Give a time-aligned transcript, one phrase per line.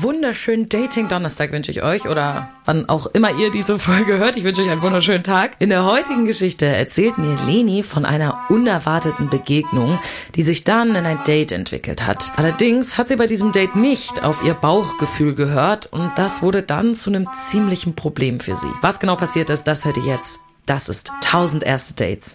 [0.00, 4.36] wunderschönen Dating-Donnerstag wünsche ich euch oder wann auch immer ihr diese Folge hört.
[4.36, 5.52] Ich wünsche euch einen wunderschönen Tag.
[5.58, 9.98] In der heutigen Geschichte erzählt mir Leni von einer unerwarteten Begegnung,
[10.34, 12.32] die sich dann in ein Date entwickelt hat.
[12.36, 16.94] Allerdings hat sie bei diesem Date nicht auf ihr Bauchgefühl gehört und das wurde dann
[16.94, 18.70] zu einem ziemlichen Problem für sie.
[18.80, 20.40] Was genau passiert ist, das hört ihr jetzt.
[20.64, 22.34] Das ist 1000 erste Dates.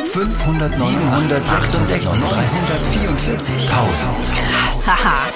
[0.11, 4.87] 500, 766, 344, 1000.
[4.87, 5.31] Haha,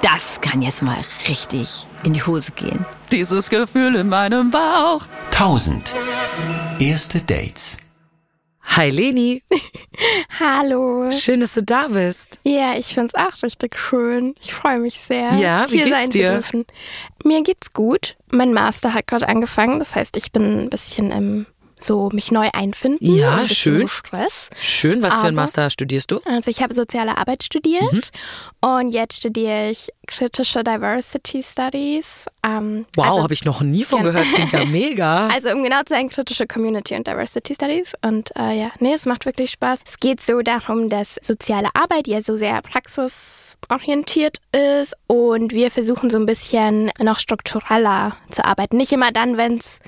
[0.00, 2.86] das kann jetzt mal richtig in die Hose gehen.
[3.12, 5.02] Dieses Gefühl in meinem Bauch.
[5.32, 5.94] 1000.
[6.78, 7.76] Erste Dates.
[8.66, 9.42] Hi Leni,
[10.40, 11.10] Hallo.
[11.10, 12.38] schön, dass du da bist.
[12.44, 14.34] Ja, ich find's auch richtig schön.
[14.40, 16.28] Ich freue mich sehr, Ja, wie hier geht's sein dir?
[16.28, 16.64] zu dürfen.
[17.24, 18.16] Mir geht's gut.
[18.30, 21.46] Mein Master hat gerade angefangen, das heißt, ich bin ein bisschen im
[21.78, 23.14] so mich neu einfinden.
[23.16, 23.88] Ja, ein schön.
[23.88, 24.48] Stress.
[24.60, 26.20] Schön, was für ein Aber- Master studierst du?
[26.24, 28.00] Also ich habe soziale Arbeit studiert Mhm.
[28.60, 32.26] und jetzt studiere ich kritische Diversity Studies.
[32.46, 34.04] Ähm, Wow, also, habe ich noch nie von Ja.
[34.04, 34.26] gehört.
[34.32, 35.28] Klingt ja mega.
[35.28, 37.92] Also um genau zu sein, kritische Community und Diversity Studies.
[38.02, 39.80] Und äh, ja, nee, es macht wirklich Spaß.
[39.86, 44.38] Es geht so darum, dass soziale Arbeit ja so sehr praxisorientiert
[44.80, 48.76] ist und wir versuchen so ein bisschen noch struktureller zu arbeiten.
[48.76, 49.78] Nicht immer dann, wenn es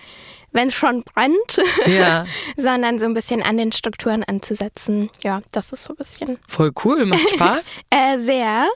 [0.52, 5.11] wenn es schon brennt, Ja, sondern so ein bisschen an den Strukturen anzusetzen.
[5.22, 7.06] Ja, das ist so ein bisschen voll cool.
[7.06, 7.80] Macht Spaß?
[7.91, 8.69] äh, sehr.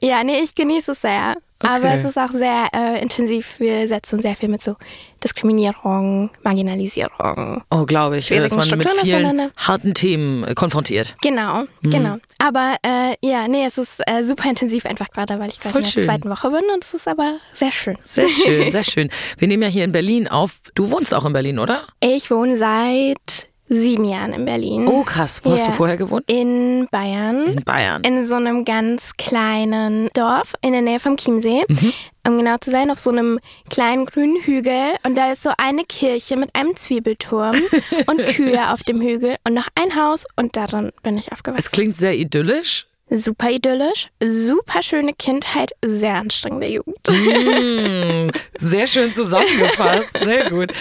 [0.00, 1.36] Ja, nee, ich genieße es sehr.
[1.60, 1.96] Aber Okay.
[1.98, 3.58] es ist auch sehr äh, intensiv.
[3.58, 4.76] Wir setzen sehr viel mit so
[5.24, 7.62] Diskriminierung, Marginalisierung.
[7.70, 11.16] Oh, glaube ich, dass man mit vielen harten Themen äh, konfrontiert.
[11.22, 11.90] Genau, Mhm.
[11.90, 12.16] genau.
[12.38, 15.84] Aber äh, ja, nee, es ist äh, super intensiv einfach gerade, weil ich gerade in
[15.84, 16.04] der schön.
[16.04, 17.96] zweiten Woche bin und es ist aber sehr schön.
[18.04, 19.08] Sehr schön, sehr schön.
[19.38, 20.60] Wir nehmen ja hier in Berlin auf.
[20.74, 21.82] Du wohnst auch in Berlin, oder?
[22.00, 24.86] Ich wohne seit sieben Jahren in Berlin.
[24.86, 25.40] Oh, krass.
[25.42, 25.66] Wo hast Ja.
[25.68, 26.24] du vorher gewohnt?
[26.30, 27.46] In Bayern.
[27.46, 28.02] In Bayern.
[28.04, 31.64] in so einem ganz kleinen Dorf in der Nähe vom Chiemsee.
[31.68, 31.92] Mhm.
[32.26, 33.38] Um genau zu sein, auf so einem
[33.70, 34.94] kleinen grünen Hügel.
[35.04, 37.54] Und da ist so eine Kirche mit einem Zwiebelturm
[38.08, 40.26] und Kühe auf dem Hügel und noch ein Haus.
[40.36, 41.70] Und darin bin ich Es aufgewachsen.
[41.72, 42.86] klingt sehr idyllisch.
[43.08, 46.96] Super idyllisch, super schöne Kindheit, sehr anstrengende Jugend.
[47.08, 50.18] Mm, sehr schön zusammengefasst.
[50.24, 50.72] Sehr gut.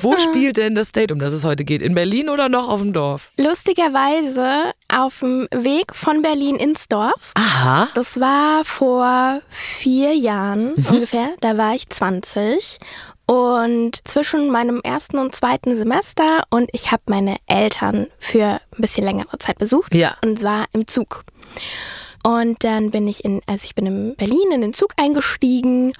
[0.00, 1.80] Wo spielt denn das Date, um das es heute geht?
[1.80, 3.32] In Berlin oder noch auf dem Dorf?
[3.38, 7.32] Lustigerweise auf dem Weg von Berlin ins Dorf.
[7.34, 7.88] Aha.
[7.94, 11.30] Das war vor vier Jahren ungefähr.
[11.40, 12.78] Da war ich 20.
[13.32, 19.04] Und zwischen meinem ersten und zweiten Semester und ich habe meine Eltern für ein bisschen
[19.04, 19.94] längere Zeit besucht.
[19.94, 20.16] Ja.
[20.22, 21.24] Und zwar im Zug.
[22.22, 25.94] Und dann bin ich in, also ich bin in Berlin in den Zug eingestiegen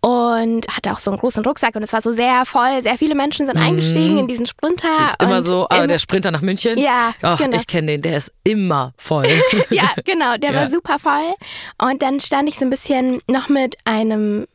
[0.00, 2.82] und hatte auch so einen großen Rucksack und es war so sehr voll.
[2.82, 4.88] Sehr viele Menschen sind eingestiegen in diesen Sprinter.
[4.98, 5.04] Mhm.
[5.04, 6.76] Ist immer so, ah, im- der Sprinter nach München.
[6.76, 7.56] Ja, Ach, genau.
[7.56, 9.28] ich kenne den, der ist immer voll.
[9.70, 10.60] ja, genau, der Ja.
[10.62, 11.34] war super voll.
[11.80, 14.46] Und dann stand ich so ein bisschen noch mit einem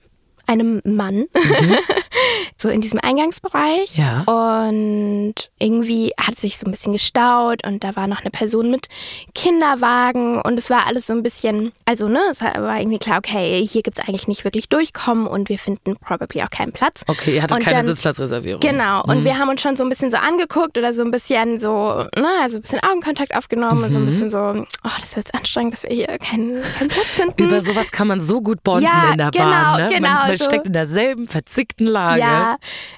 [0.46, 1.26] einem Mann
[2.58, 4.22] so in diesem Eingangsbereich Ja.
[4.22, 8.88] und irgendwie hat sich so ein bisschen gestaut und da war noch eine Person mit
[9.34, 13.66] Kinderwagen und es war alles so ein bisschen, also ne, es war irgendwie klar, okay,
[13.66, 17.03] hier gibt's eigentlich nicht wirklich durchkommen und wir finden probably auch keinen Platz.
[17.08, 18.59] Okay, ihr hattet Und keine dann- Sitzplatzreservierung.
[18.62, 21.59] Genau, und wir haben uns schon so ein bisschen so angeguckt oder so ein bisschen
[21.59, 21.70] so,
[22.18, 25.36] ne, also ein bisschen Augenkontakt aufgenommen und so ein bisschen so, oh, das ist jetzt
[25.36, 27.44] anstrengend, dass wir hier keinen, keinen Platz finden.
[27.44, 29.82] Über sowas kann man so gut bonden Ja, in der genau, Bahn.
[29.84, 29.90] Ne?
[29.90, 30.46] genau, man man so.
[30.46, 32.20] steckt in derselben verzickten Lage.
[32.22, 32.58] ja,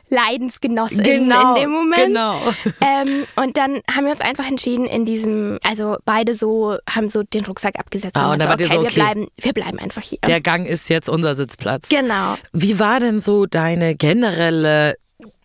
[0.09, 2.05] Leidensgenossen Genau, in dem Moment.
[2.07, 2.39] genau.
[2.81, 7.23] Ähm, und dann haben wir uns einfach entschieden, in diesem, also beide so, haben so
[7.23, 8.15] den Rucksack abgesetzt.
[8.15, 8.95] Ah, und haben da so, ihr so, okay.
[8.95, 10.19] wir bleiben, wir bleiben einfach hier.
[10.27, 11.89] Der Gang ist jetzt unser Sitzplatz.
[11.89, 12.35] genau.
[12.53, 14.95] Wie war denn so deine generelle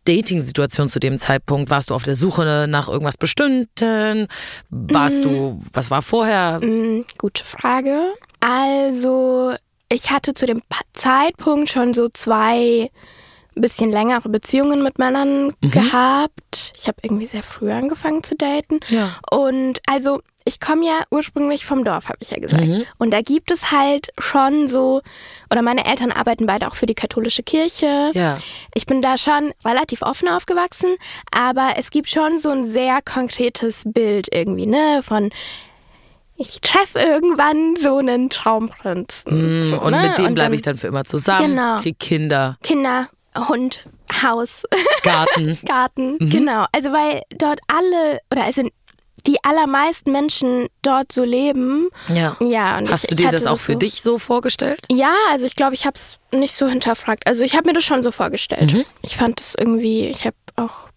[0.04, 1.70] Dating-Situation zu dem Zeitpunkt?
[1.70, 4.26] Warst du auf der Suche nach irgendwas Bestimmten?
[4.70, 6.60] Warst du, was war vorher?
[6.60, 8.12] Mm, gute Frage.
[8.40, 9.54] Also,
[9.92, 10.62] ich hatte zu dem
[10.94, 12.90] Zeitpunkt schon so zwei
[13.56, 15.70] bisschen längere Beziehungen mit Männern Mhm.
[15.70, 16.72] gehabt.
[16.78, 18.80] Ich habe irgendwie sehr früh angefangen zu daten.
[18.88, 19.18] Ja.
[19.30, 22.64] Und also, ich komme ja ursprünglich vom Dorf, habe ich ja gesagt.
[22.64, 22.84] Mhm.
[22.98, 25.02] Und da gibt es halt schon so,
[25.50, 28.12] oder meine Eltern arbeiten beide auch für die katholische Kirche.
[28.14, 28.38] Ja.
[28.74, 30.96] Ich bin da schon relativ offen aufgewachsen,
[31.30, 35.30] aber es gibt schon so ein sehr konkretes Bild irgendwie, ne, von
[36.40, 39.24] ich treffe irgendwann so einen Traumprinz.
[39.26, 40.08] Mm, so, und ne?
[40.08, 41.76] mit dem bleibe ich dann für immer zusammen, Genau.
[41.78, 42.56] krieg Kinder.
[42.62, 43.84] Kinder Hund,
[44.22, 44.64] Haus,
[45.02, 45.58] Garten.
[45.64, 46.66] Garten, genau.
[46.72, 48.62] Also weil dort alle oder also
[49.26, 51.88] die allermeisten Menschen dort so leben.
[52.08, 52.36] Ja.
[52.40, 52.78] Ja.
[52.78, 53.78] Und Hast ich, du ich dir hatte das auch für so.
[53.78, 54.80] dich so vorgestellt?
[54.90, 57.26] Ja, also ich glaube, ich habe es nicht so hinterfragt.
[57.26, 58.72] Also ich habe mir das schon so vorgestellt.
[58.72, 58.84] Mhm.
[59.02, 60.88] Ich fand es irgendwie, ich habe auch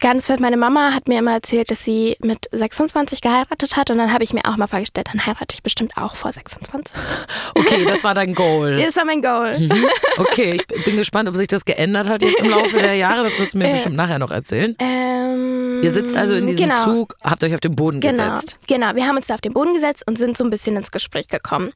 [0.00, 3.98] ganz fett, meine Mama hat mir immer erzählt, dass sie mit 26 geheiratet hat und
[3.98, 6.94] dann habe ich mir auch mal vorgestellt, dann heirate ich bestimmt auch vor 26.
[7.54, 8.78] Okay, das war dein Goal.
[8.78, 9.58] Ja, Das war mein Goal.
[9.58, 9.86] Mhm.
[10.18, 13.24] Okay, ich bin gespannt, ob sich das geändert hat jetzt im Laufe der Jahre.
[13.24, 14.76] Das wirst du mir bestimmt nachher noch erzählen.
[14.80, 16.84] Ähm, Ihr sitzt also in diesem genau.
[16.84, 18.56] Zug, habt euch auf den Boden Genau, gesetzt.
[18.66, 18.94] genau.
[18.94, 21.28] Wir haben uns da auf den Boden gesetzt und sind so ein bisschen ins Gespräch
[21.28, 21.70] gekommen.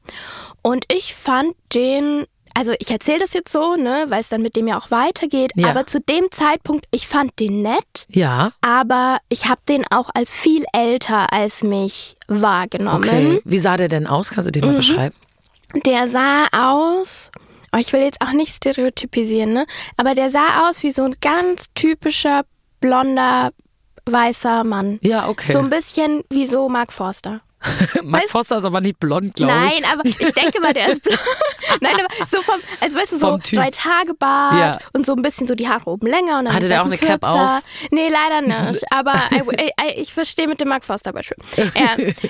[0.61, 2.25] Und ich fand den,
[2.57, 5.51] also ich erzähle das jetzt so, ne, weil es dann mit dem ja auch weitergeht.
[5.55, 5.69] Ja.
[5.69, 10.35] Aber zu dem Zeitpunkt, ich fand den nett, Ja, aber ich habe den auch als
[10.35, 13.03] viel älter als mich wahrgenommen.
[13.03, 13.41] okay.
[13.45, 14.29] Wie sah der denn aus?
[14.31, 14.77] Kannst du den mal Mhm.
[14.77, 15.15] beschreiben?
[15.85, 17.29] Der sah aus,
[17.73, 19.65] oh, ich will jetzt auch nicht stereotypisieren, ne?
[19.97, 22.43] Aber der sah aus wie so ein ganz typischer
[22.79, 23.51] blonder
[24.05, 24.99] weißer Mann.
[25.01, 25.51] Ja, okay.
[25.51, 27.41] So ein bisschen wie so Mark Forster.
[28.03, 29.81] Mark Foster ist aber nicht blond, glaube ich.
[29.81, 31.19] Nein, aber ich denke mal, der ist blond.
[31.81, 34.79] Nein, aber so vom, also weißt du, so drei Tage Bart Ja.
[34.93, 36.97] und so ein bisschen so die Haare oben länger und dann Hatte der auch eine
[36.97, 37.57] Cap kürzer.
[37.57, 37.63] auf?
[37.91, 38.41] Nee, leider
[38.71, 38.83] nicht.
[38.91, 41.37] Aber I, I, I, ich verstehe mit dem Mark Forster aber schön.
[41.57, 41.63] Ja,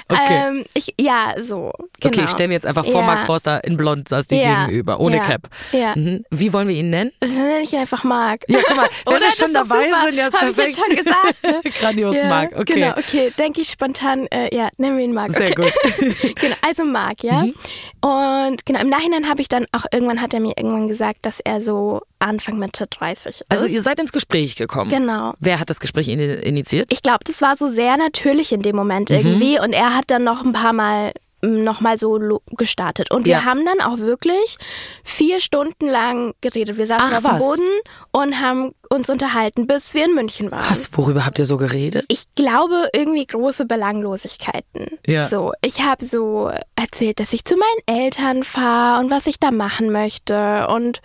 [0.08, 0.44] Okay.
[0.48, 1.72] ähm, ich, ja, so.
[2.00, 2.14] Genau.
[2.14, 3.06] Okay, ich stelle mir jetzt einfach vor, Ja.
[3.08, 4.66] Mark Forster in blond saß dir Ja.
[4.66, 5.20] gegenüber, ohne.
[5.20, 5.48] Cap.
[5.96, 6.24] Mhm.
[6.30, 7.12] Wie wollen wir ihn nennen?
[7.20, 8.42] Dann nenne ich ihn einfach Mark.
[8.48, 10.06] Ja, guck mal, wenn wir schon dabei super.
[10.06, 10.78] sind, ja, ist Hab ich perfekt.
[10.78, 11.44] jetzt schon gesagt.
[11.66, 11.72] Ne?
[11.80, 12.74] Grandios Mark, okay.
[12.74, 13.34] Genau, okay.
[13.38, 15.25] Denke ich spontan, äh, ja, nennen wir ihn Mark.
[15.32, 15.56] Sehr okay.
[15.56, 16.36] gut.
[16.36, 17.44] genau, also Mark, ja.
[17.44, 17.54] Mhm.
[18.02, 21.40] Und genau, im Nachhinein habe ich dann auch irgendwann hat er mir irgendwann gesagt, dass
[21.40, 23.46] er so Anfang Mitte 30 ist.
[23.50, 24.90] Also ihr seid ins Gespräch gekommen.
[24.90, 25.34] Genau.
[25.40, 26.92] Wer hat das Gespräch in initiiert?
[26.92, 29.16] Ich glaube, das war so sehr natürlich in dem Moment Mhm.
[29.18, 31.14] irgendwie und er hat dann noch ein paar Mal
[31.46, 33.12] noch mal so gestartet.
[33.12, 33.46] Und wir Ja.
[33.46, 34.58] haben dann auch wirklich
[35.04, 36.78] vier Stunden lang geredet.
[36.78, 37.40] Wir saßen Ach, auf dem was?
[37.40, 37.70] Boden
[38.12, 40.62] und haben uns unterhalten, bis wir in München waren.
[40.62, 42.06] Krass, worüber habt ihr so geredet?
[42.08, 44.88] Ich glaube irgendwie große Belanglosigkeiten.
[45.06, 45.28] Ja.
[45.28, 49.52] So, ich habe so erzählt, dass ich zu meinen Eltern fahre und was ich da
[49.52, 51.02] machen möchte und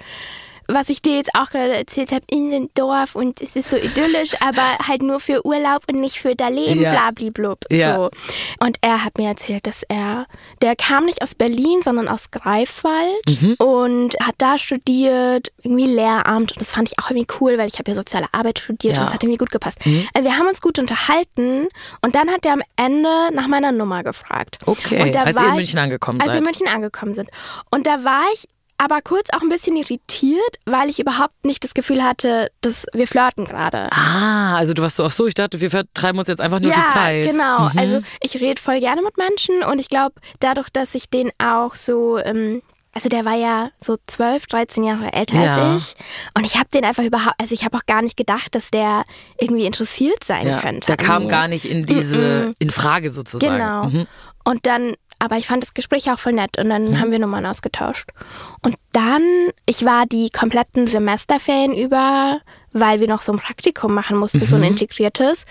[0.72, 3.76] was ich dir jetzt auch gerade erzählt habe, in dem Dorf und es ist so
[3.76, 6.92] idyllisch, aber halt nur für Urlaub und nicht für dein Leben, Ja.
[6.92, 7.64] blablablub.
[7.70, 7.96] Ja.
[7.96, 8.10] So.
[8.60, 10.26] Und er hat mir erzählt, dass er,
[10.62, 13.54] der kam nicht aus Berlin, sondern aus Greifswald Mhm.
[13.58, 17.78] und hat da studiert, irgendwie Lehramt und das fand ich auch irgendwie cool, weil ich
[17.78, 19.00] habe ja soziale Arbeit studiert Ja.
[19.00, 19.02] Mhm.
[19.02, 19.78] und es hat irgendwie gut gepasst.
[20.14, 21.68] Also wir haben uns gut unterhalten
[22.02, 24.58] und dann hat er am Ende nach meiner Nummer gefragt.
[24.66, 26.38] Okay, als war ihr in München angekommen Als wir seid.
[26.40, 27.28] in München angekommen sind.
[27.70, 28.48] Und da war ich
[28.82, 33.06] aber kurz auch ein bisschen irritiert, weil ich überhaupt nicht das Gefühl hatte, dass wir
[33.06, 33.88] flirten gerade.
[33.92, 36.70] Ah, also du warst so, ach so, ich dachte, wir vertreiben uns jetzt einfach nur
[36.70, 37.30] ja, die Zeit.
[37.30, 37.68] genau.
[37.68, 37.78] Mhm.
[37.78, 41.74] Also ich rede voll gerne mit Menschen und ich glaube, dadurch, dass ich den auch
[41.74, 42.62] so, ähm,
[42.94, 45.72] also der war ja so 12, 13 Jahre älter Ja.
[45.72, 46.04] als ich
[46.34, 49.04] und ich habe den einfach überhaupt, also ich habe auch gar nicht gedacht, dass der
[49.38, 50.86] irgendwie interessiert sein ja, könnte.
[50.86, 51.28] der kam mir.
[51.28, 53.58] gar nicht in diese, in Frage sozusagen.
[53.58, 53.84] Genau.
[53.84, 54.06] Mhm.
[54.44, 57.46] Und dann, aber ich fand das Gespräch auch voll nett und dann haben wir Nummern
[57.46, 58.10] ausgetauscht.
[58.62, 59.22] Und dann,
[59.66, 62.40] ich war die kompletten Semesterferien über,
[62.72, 65.44] weil wir noch so ein Praktikum machen mussten, so ein integriertes,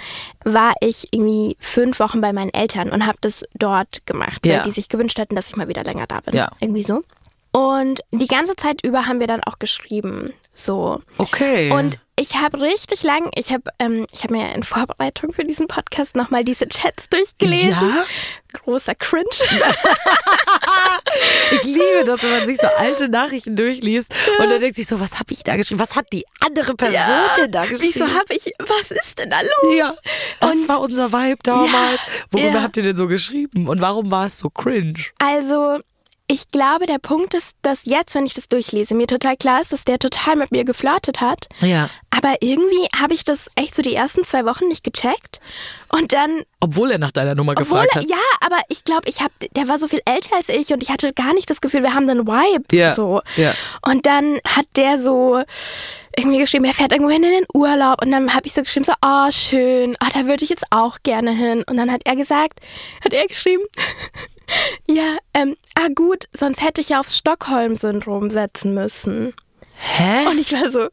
[0.44, 4.58] war ich irgendwie fünf Wochen bei meinen Eltern und habe das dort gemacht, Ja.
[4.58, 6.36] weil die sich gewünscht hätten, dass ich mal wieder länger da bin.
[6.36, 6.52] Ja.
[6.60, 7.04] Irgendwie so.
[7.52, 10.34] Und die ganze Zeit über haben wir dann auch geschrieben.
[10.54, 11.02] So.
[11.18, 11.72] Okay.
[11.72, 15.68] Und ich habe richtig lang, ich habe ähm, ich hab mir in Vorbereitung für diesen
[15.68, 17.70] Podcast nochmal diese Chats durchgelesen.
[17.70, 18.06] Ja?
[18.54, 19.26] Großer Cringe.
[21.52, 25.00] Ich liebe das, wenn man sich so alte Nachrichten durchliest und dann denkt sich so,
[25.00, 25.80] was habe ich da geschrieben?
[25.80, 27.02] Was hat die andere Person
[27.42, 27.94] denn da geschrieben?
[27.96, 29.76] Wieso habe ich, was ist denn da los?
[29.76, 29.94] ja,
[30.40, 32.00] das Und- war unser Vibe damals.
[32.32, 32.62] Worüber ja.
[32.62, 33.68] habt ihr denn so geschrieben?
[33.68, 35.00] Und warum war es so cringe?
[35.18, 35.80] Also,
[36.32, 39.74] ich glaube, der Punkt ist, dass jetzt, wenn ich das durchlese, mir total klar ist,
[39.74, 41.48] dass der total mit mir geflirtet hat.
[41.60, 41.90] Ja.
[42.12, 45.40] Aber irgendwie habe ich das echt so die ersten zwei Wochen nicht gecheckt.
[45.92, 48.10] Und dann Obwohl er nach deiner Nummer gefragt er- hat.
[48.10, 50.90] ja, aber ich glaube, ich habe, der war so viel älter als ich und ich
[50.92, 52.76] hatte gar nicht das Gefühl, wir haben einen Vibe.
[52.76, 53.22] Ja, So.
[53.36, 53.54] ja.
[53.82, 55.42] Und dann hat der so
[56.18, 58.86] irgendwie geschrieben, er fährt irgendwo hin in den Urlaub und dann habe ich so geschrieben,
[58.86, 61.64] so, oh, schön, ah, da würde ich jetzt auch gerne hin.
[61.68, 62.60] Und dann hat er gesagt,
[63.04, 63.64] hat er geschrieben,
[64.90, 69.34] ja, ähm, ah gut, sonst hätte ich ja aufs Stockholm-Syndrom setzen müssen.
[69.76, 70.28] Hä?
[70.28, 70.88] Und ich war so,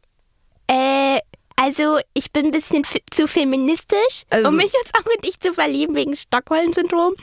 [0.67, 1.19] äh,
[1.59, 5.53] also ich bin ein bisschen zu feministisch, Also- um mich jetzt auch in dich zu
[5.53, 7.13] verlieben wegen Stockholm-Syndrom.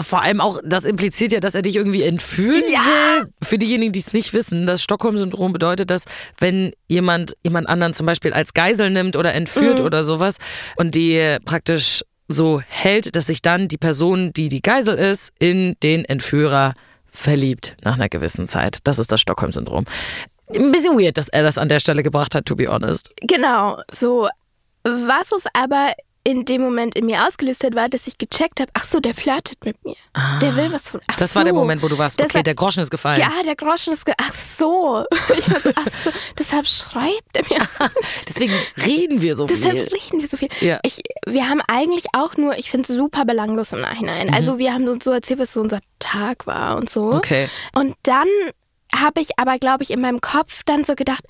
[0.00, 3.28] Vor allem auch, das impliziert ja, dass er dich irgendwie entführen will.
[3.42, 6.04] Für diejenigen, die es nicht wissen, das Stockholm-Syndrom bedeutet, dass
[6.38, 9.84] wenn jemand jemand anderen zum Beispiel als Geisel nimmt oder entführt Mhm.
[9.84, 10.36] oder sowas
[10.76, 15.76] und die praktisch so hält, dass sich dann die Person, die die Geisel ist, in
[15.82, 16.72] den Entführer
[17.10, 18.78] verliebt nach einer gewissen Zeit.
[18.84, 19.84] Das ist das Stockholm-Syndrom.
[20.54, 23.10] Ein bisschen weird, dass er das an der Stelle gebracht hat, to be honest.
[23.20, 24.28] Genau, so.
[24.84, 25.92] Was es aber
[26.24, 29.12] in dem Moment in mir ausgelöst hat, war, dass ich gecheckt habe, ach so, der
[29.12, 29.96] flirtet mit mir.
[30.40, 31.00] Der will was von.
[31.08, 31.18] Ach Ah.
[31.18, 31.36] Das so.
[31.40, 33.18] war der Moment, wo du warst, okay, war- der Groschen ist gefallen.
[33.20, 34.04] Ja, der Groschen ist.
[34.04, 35.04] Ge ach so.
[35.36, 36.10] Ich war so, ach so.
[36.38, 37.66] Deshalb schreibt er mir.
[38.28, 38.52] Deswegen
[38.84, 39.56] reden wir so viel.
[39.56, 40.48] Deshalb reden wir so viel.
[40.60, 40.78] Ja.
[40.84, 44.32] Ich, wir haben eigentlich auch nur, ich finde es super belanglos im Nachhinein.
[44.32, 47.06] Also wir haben uns so erzählt, was so unser Tag war und so.
[47.06, 47.16] Mhm.
[47.16, 47.48] Okay.
[47.74, 48.28] Und dann
[48.94, 51.24] habe ich aber, glaube ich, in meinem Kopf dann so gedacht,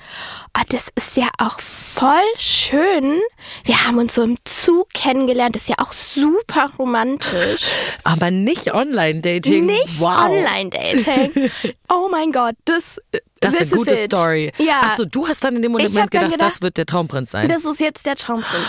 [0.57, 3.21] oh, das ist ja auch voll schön.
[3.65, 5.55] Wir haben uns so im Zug kennengelernt.
[5.55, 7.67] Das ist ja auch super romantisch.
[8.05, 9.67] Aber nicht Online-Dating.
[9.67, 10.29] Nicht wow.
[10.29, 11.51] Online-Dating.
[11.89, 12.99] Oh mein Gott, das,
[13.43, 13.99] Das ist eine gute it.
[14.05, 14.53] Story.
[14.59, 14.83] Ja.
[14.83, 17.49] Achso, du hast dann in dem Moment dann gedacht, das gedacht, wird der Traumprinz sein.
[17.49, 18.65] Das ist jetzt der Traumprinz.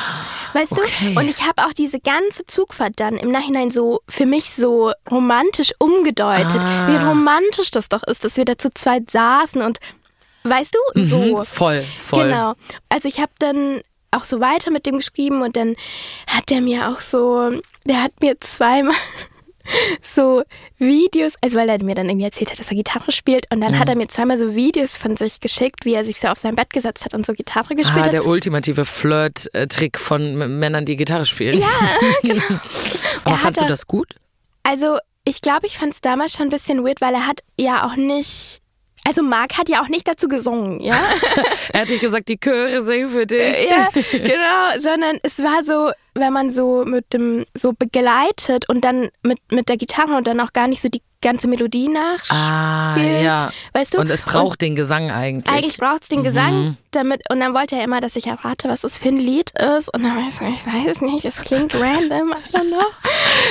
[0.53, 1.13] Weißt Okay.
[1.13, 1.19] du?
[1.19, 5.73] Und ich habe auch diese ganze Zugfahrt dann im Nachhinein so für mich so romantisch
[5.79, 6.59] umgedeutet.
[6.59, 6.87] Ah.
[6.87, 9.79] Wie romantisch das doch ist, dass wir da zu zweit saßen und
[10.43, 11.37] weißt du, so.
[11.39, 12.25] Mhm, voll, voll.
[12.25, 12.53] Genau.
[12.89, 15.75] Also ich habe dann auch so weiter mit dem geschrieben und dann
[16.27, 17.51] hat der mir auch so,
[17.85, 18.95] der hat mir zweimal
[20.01, 20.43] so
[20.77, 23.73] Videos, also weil er mir dann irgendwie erzählt hat, dass er Gitarre spielt und dann
[23.73, 23.79] Mhm.
[23.79, 26.55] hat er mir zweimal so Videos von sich geschickt, wie er sich so auf sein
[26.55, 28.13] Bett gesetzt hat und so Gitarre gespielt Ah, hat.
[28.13, 31.59] der ultimative Flirt-Trick von Männern, die Gitarre spielen.
[31.59, 31.67] Ja,
[32.21, 32.41] genau.
[33.23, 34.15] Aber Er fandst du das gut?
[34.63, 37.87] Also ich glaube, ich fand es damals schon ein bisschen weird, weil er hat ja
[37.87, 38.59] auch nicht,
[39.05, 40.99] also Marc hat ja auch nicht dazu gesungen, ja?
[41.73, 43.55] Er hat nicht gesagt, die Chöre singen für dich.
[43.69, 49.09] ja, genau, sondern es war so, wenn man so mit dem, so begleitet und dann
[49.23, 52.37] mit, mit der Gitarre und dann auch gar nicht so die ganze Melodie nachspielt.
[52.37, 53.49] Ah, ja.
[53.71, 53.99] Weißt du?
[53.99, 55.55] Und es braucht den Gesang eigentlich.
[55.55, 58.81] Eigentlich braucht es den Gesang damit und dann wollte er immer, dass ich errate, was
[58.81, 61.73] das für ein Lied ist und dann war ich so, ich weiß nicht, es klingt
[61.79, 62.83] random, don't know.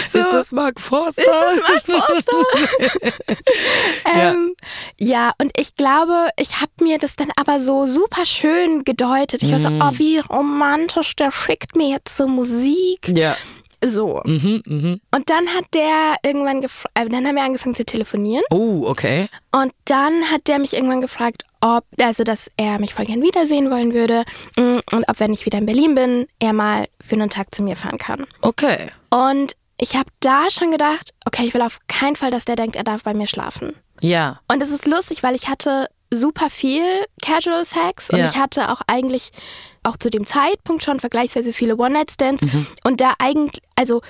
[0.06, 1.22] So, Ist das Mark Forster?
[1.66, 3.12] Mark Forster?
[4.14, 4.54] ähm,
[4.98, 9.42] ja, und ich glaube, ich habe mir das dann aber so super schön gedeutet.
[9.42, 9.80] Ich war so, Mhm.
[9.82, 12.51] oh, wie romantisch, der schickt mir jetzt so Musik.
[13.08, 13.36] Ja.
[13.84, 14.20] So.
[14.24, 15.00] Mhm, mhm.
[15.10, 18.44] Und dann hat der irgendwann gefragt, äh, dann haben wir angefangen zu telefonieren.
[18.50, 19.28] Oh, okay.
[19.50, 23.70] Und dann hat der mich irgendwann gefragt, ob, also dass er mich voll gern wiedersehen
[23.70, 24.24] wollen würde
[24.56, 27.62] mm, und ob, wenn ich wieder in Berlin bin, er mal für einen Tag zu
[27.62, 28.24] mir fahren kann.
[28.40, 28.88] Okay.
[29.10, 32.76] Und ich habe da schon gedacht, okay, ich will auf keinen Fall, dass der denkt,
[32.76, 33.74] er darf bei mir schlafen.
[34.00, 34.40] Ja.
[34.48, 36.84] Und es ist lustig, weil ich hatte super viel
[37.20, 38.26] Casual Sex und Ja.
[38.26, 39.30] ich hatte auch eigentlich
[39.82, 42.66] auch zu dem Zeitpunkt schon vergleichsweise viele One-Night-Stands Mhm.
[42.84, 44.00] und da eigentlich, also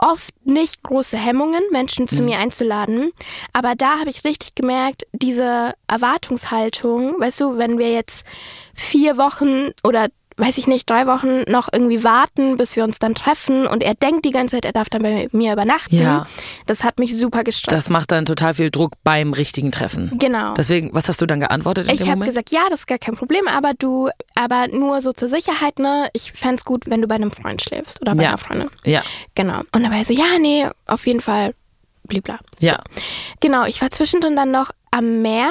[0.00, 2.08] oft nicht große Hemmungen, Menschen Mhm.
[2.08, 3.12] zu mir einzuladen.
[3.52, 8.24] Aber da habe ich richtig gemerkt, diese Erwartungshaltung, weißt du, wenn wir jetzt
[8.74, 10.08] vier Wochen oder
[10.38, 13.94] weiß ich nicht, drei Wochen noch irgendwie warten, bis wir uns dann treffen und er
[13.94, 15.94] denkt die ganze Zeit, er darf dann bei mir übernachten.
[15.96, 16.26] Ja.
[16.66, 17.76] Das hat mich super gestresst.
[17.76, 20.12] Das macht dann total viel Druck beim richtigen Treffen.
[20.18, 20.54] genau.
[20.54, 23.46] Deswegen, was hast du dann geantwortet Ich habe gesagt, ja, das ist gar kein Problem,
[23.48, 26.08] aber du, aber nur so zur Sicherheit, ne?
[26.12, 28.28] Ich fänd's gut, wenn du bei einem Freund schläfst oder bei Ja.
[28.30, 28.70] einer Freundin.
[28.84, 29.02] ja.
[29.34, 29.58] Genau.
[29.72, 31.54] Und dann war er so, ja, nee, auf jeden Fall,
[32.04, 32.38] blibla.
[32.60, 32.82] Ja.
[33.40, 35.50] Genau, ich war zwischendrin dann noch am Meer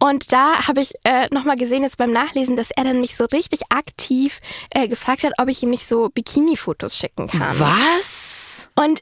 [0.00, 3.24] und da habe ich äh, nochmal gesehen jetzt beim Nachlesen, dass er dann mich so
[3.26, 4.38] richtig aktiv
[4.70, 7.58] äh, gefragt hat, ob ich ihm nicht so Bikini-Fotos schicken kann.
[7.58, 8.68] Was?
[8.76, 9.00] Und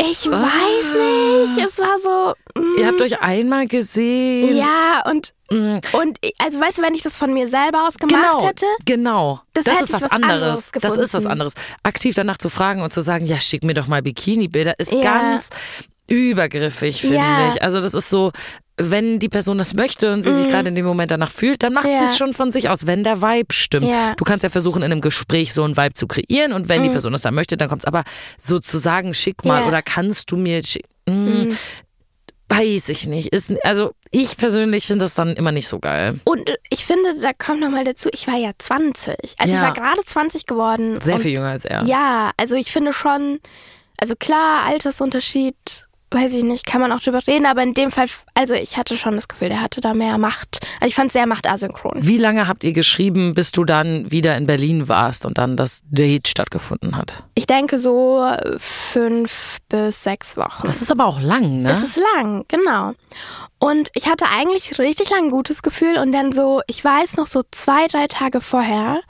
[0.00, 2.60] ich weiß nicht, es war so...
[2.60, 4.56] mm, Ihr habt euch einmal gesehen.
[4.56, 5.78] ja, und, Mm.
[5.92, 9.40] und also weißt du, wenn ich das von mir selber aus gemacht Genau, hätte, genau.
[9.54, 10.42] Das Das, ist was, was anderes.
[10.42, 11.54] anderes Das ist was anderes.
[11.84, 15.00] Aktiv danach zu fragen und zu sagen, ja, schick mir doch mal Bikini-Bilder, ist Ja.
[15.00, 15.48] ganz
[16.06, 17.48] übergriffig, finde Ja.
[17.54, 17.62] ich.
[17.62, 18.30] Also das ist so,
[18.78, 21.72] wenn die Person das möchte und sie sich gerade in dem Moment danach fühlt, dann
[21.72, 21.92] macht Mhm.
[21.92, 21.98] Ja.
[22.00, 23.86] sie es schon von sich aus, wenn der Vibe stimmt.
[23.88, 24.14] Ja.
[24.16, 26.88] Du kannst ja versuchen, in einem Gespräch so einen Vibe zu kreieren und wenn die
[26.88, 26.92] Mhm.
[26.92, 27.84] Person das dann möchte, dann kommt's.
[27.84, 28.04] Aber
[28.40, 29.60] so zu sagen, schick mal Ja.
[29.62, 29.68] Mhm.
[29.68, 31.56] oder kannst du mir schicken, mm,
[32.48, 33.28] weiß ich nicht.
[33.28, 36.18] Ist, also ich persönlich finde das dann immer nicht so geil.
[36.24, 39.14] Und ich finde, da kommt nochmal dazu, ich war ja 20.
[39.38, 40.98] Also ich war gerade 20 geworden.
[41.02, 41.84] Sehr viel jünger als er.
[41.84, 43.38] Ja, also ich finde schon,
[44.00, 48.06] also klar, Altersunterschied, weiß ich nicht, kann man auch drüber reden, aber in dem Fall,
[48.34, 50.60] also ich hatte schon das Gefühl, der hatte da mehr Macht.
[50.80, 51.98] Also ich fand es sehr machtasynchron.
[52.00, 55.80] Wie lange habt ihr geschrieben, bis du dann wieder in Berlin warst und dann das
[55.84, 57.24] Date stattgefunden hat?
[57.34, 58.24] Ich denke so
[58.58, 60.62] fünf bis sechs Wochen.
[60.64, 61.68] Das ist aber auch lang, ne?
[61.68, 62.92] Das ist lang, genau.
[63.58, 67.26] Und ich hatte eigentlich richtig lang ein gutes Gefühl und dann so, ich weiß noch
[67.26, 69.00] so zwei, drei Tage vorher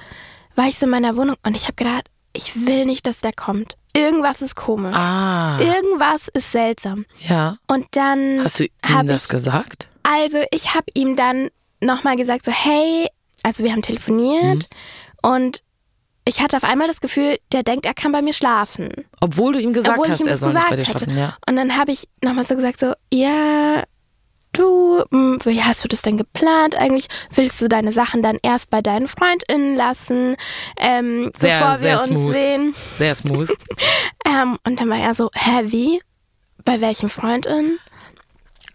[0.55, 2.09] war ich so in meiner Wohnung und ich habe gedacht,
[2.39, 3.77] ich will nicht, dass der kommt.
[3.97, 4.95] Irgendwas ist komisch.
[4.97, 7.05] ah, Irgendwas ist seltsam.
[7.29, 7.57] ja.
[7.67, 9.89] Und dann Hast du ihm das ich, gesagt?
[10.05, 11.49] also ich habe ihm dann
[11.81, 13.09] nochmal gesagt so, hey,
[13.43, 14.69] also wir haben telefoniert
[15.25, 15.31] Mhm.
[15.35, 15.63] und
[16.25, 18.91] ich hatte auf einmal das Gefühl, der denkt, er kann bei mir schlafen.
[19.21, 21.01] Obwohl du ihm gesagt Obwohl ich hast, ihm er das soll nicht bei dir gesagt
[21.01, 21.37] schlafen, ja.
[21.49, 23.83] Und dann habe ich nochmal so gesagt so, ja,
[24.59, 27.07] du, hm, wie hast du das denn geplant eigentlich?
[27.33, 30.37] Willst du deine Sachen dann erst bei deinen FreundInnen lassen,
[30.79, 32.35] ähm, Sehr, bevor sehr wir uns smooth.
[32.35, 32.75] sehen?
[32.77, 33.49] Sehr smooth.
[34.27, 36.03] Ähm, und dann war er so, hä, wie?
[36.65, 37.79] Bei welchen FreundInnen?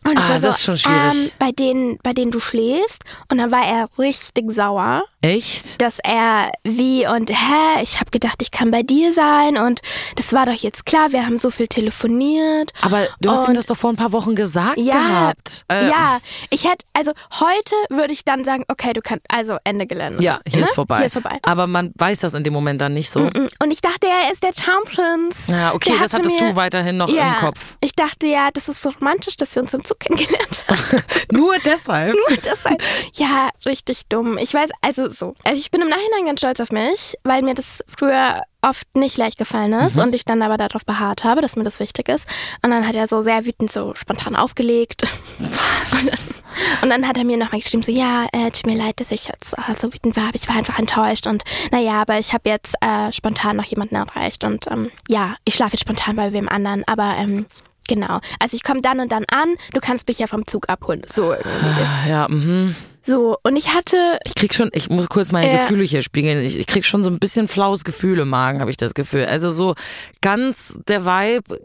[0.07, 1.13] Und Ah, so, das ist schon schwierig.
[1.25, 3.03] Ähm, bei denen, bei denen du schläfst.
[3.29, 5.81] Und dann war er richtig sauer, Echt?
[5.81, 9.79] dass er wie und hä, ich habe gedacht, ich kann bei dir sein und
[10.17, 12.71] das war doch jetzt klar, wir haben so viel telefoniert.
[12.81, 15.63] Aber du hast ihm das doch vor ein paar Wochen gesagt Ja, gehabt.
[15.71, 19.87] Äh, ja, ich hätte, also heute würde ich dann sagen, okay, du kannst, also Ende
[19.87, 20.21] Gelände.
[20.23, 20.65] Ja, hier Ne?
[20.65, 20.97] ist vorbei.
[20.97, 21.39] Hier ist vorbei.
[21.43, 23.21] Aber man weiß das in dem Moment dann nicht so.
[23.21, 25.47] Mm, Und ich dachte, er ist der Traumprinz.
[25.47, 27.77] Ja, okay, Der das hatte hattest mir- du weiterhin noch ja, im Kopf.
[27.81, 31.03] Ich dachte ja, das ist so romantisch, dass wir uns im Zug kennengelernt haben.
[31.31, 32.13] Nur deshalb.
[32.13, 32.81] Nur deshalb.
[33.15, 34.37] Ja, richtig dumm.
[34.37, 35.35] Ich weiß, also so.
[35.43, 39.17] Also ich bin im Nachhinein ganz stolz auf mich, weil mir das früher oft nicht
[39.17, 42.27] leicht gefallen ist und ich dann aber darauf beharrt habe, dass mir das wichtig ist.
[42.61, 45.03] Und dann hat er so sehr wütend so spontan aufgelegt.
[45.39, 46.43] Was?
[46.81, 49.25] Und dann hat er mir nochmal geschrieben, so ja, äh, tut mir leid, dass ich
[49.25, 52.49] jetzt äh, so wütend war, aber ich war einfach enttäuscht und naja, aber ich habe
[52.49, 56.47] jetzt äh, spontan noch jemanden erreicht und ähm, ja, ich schlafe jetzt spontan bei wem
[56.47, 57.47] anderen, aber ähm,
[57.87, 58.19] genau.
[58.39, 61.01] Also ich komme dann und dann an, du kannst mich ja vom Zug abholen.
[61.11, 62.09] So irgendwie.
[62.09, 62.75] Ja, mhm.
[63.05, 65.57] So, und ich hatte, Ich krieg schon, ich muss kurz meine Ja.
[65.57, 66.43] Gefühle hier spiegeln.
[66.43, 69.25] Ich, ich krieg schon so ein bisschen flaues Gefühl im Magen, habe ich das Gefühl.
[69.25, 69.75] Also so
[70.21, 71.59] ganz der Vibe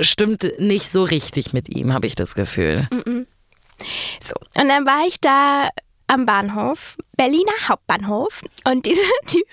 [0.00, 2.88] stimmt nicht so richtig mit ihm, habe ich das Gefühl.
[2.90, 5.68] so, und dann war ich da
[6.06, 9.44] am Bahnhof, Berliner Hauptbahnhof, und dieser Typ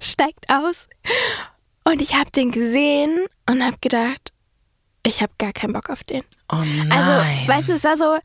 [0.00, 0.88] steigt aus.
[1.84, 4.32] Und ich habe den gesehen und habe gedacht,
[5.06, 6.22] ich habe gar keinen Bock auf den.
[6.52, 6.90] Oh nein.
[6.92, 8.18] Also, weißt du, es war so,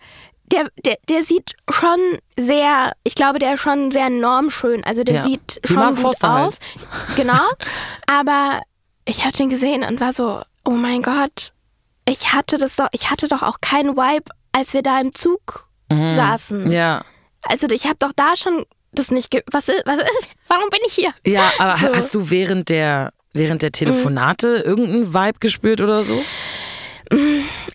[0.52, 1.98] der, der, der sieht schon
[2.38, 4.84] sehr, ich glaube, der ist schon sehr normschön.
[4.84, 5.22] Also der Ja.
[5.24, 6.48] sieht schon Mark gut Forster halt.
[6.48, 6.60] aus.
[7.16, 7.42] Genau.
[8.08, 8.62] Aber
[9.06, 11.54] ich habe den gesehen und war so, oh mein Gott,
[12.08, 15.68] ich hatte das doch, ich hatte doch auch keinen Vibe, als wir da im Zug
[15.90, 16.66] saßen.
[16.66, 16.72] Mhm.
[16.72, 17.04] ja.
[17.44, 20.80] Also ich habe doch da schon das nicht, ge was ist, was ist, warum bin
[20.88, 21.14] ich hier?
[21.26, 21.94] Ja, aber So.
[21.96, 26.24] hast du während der während der Telefonate irgendeinen Vibe gespürt oder so?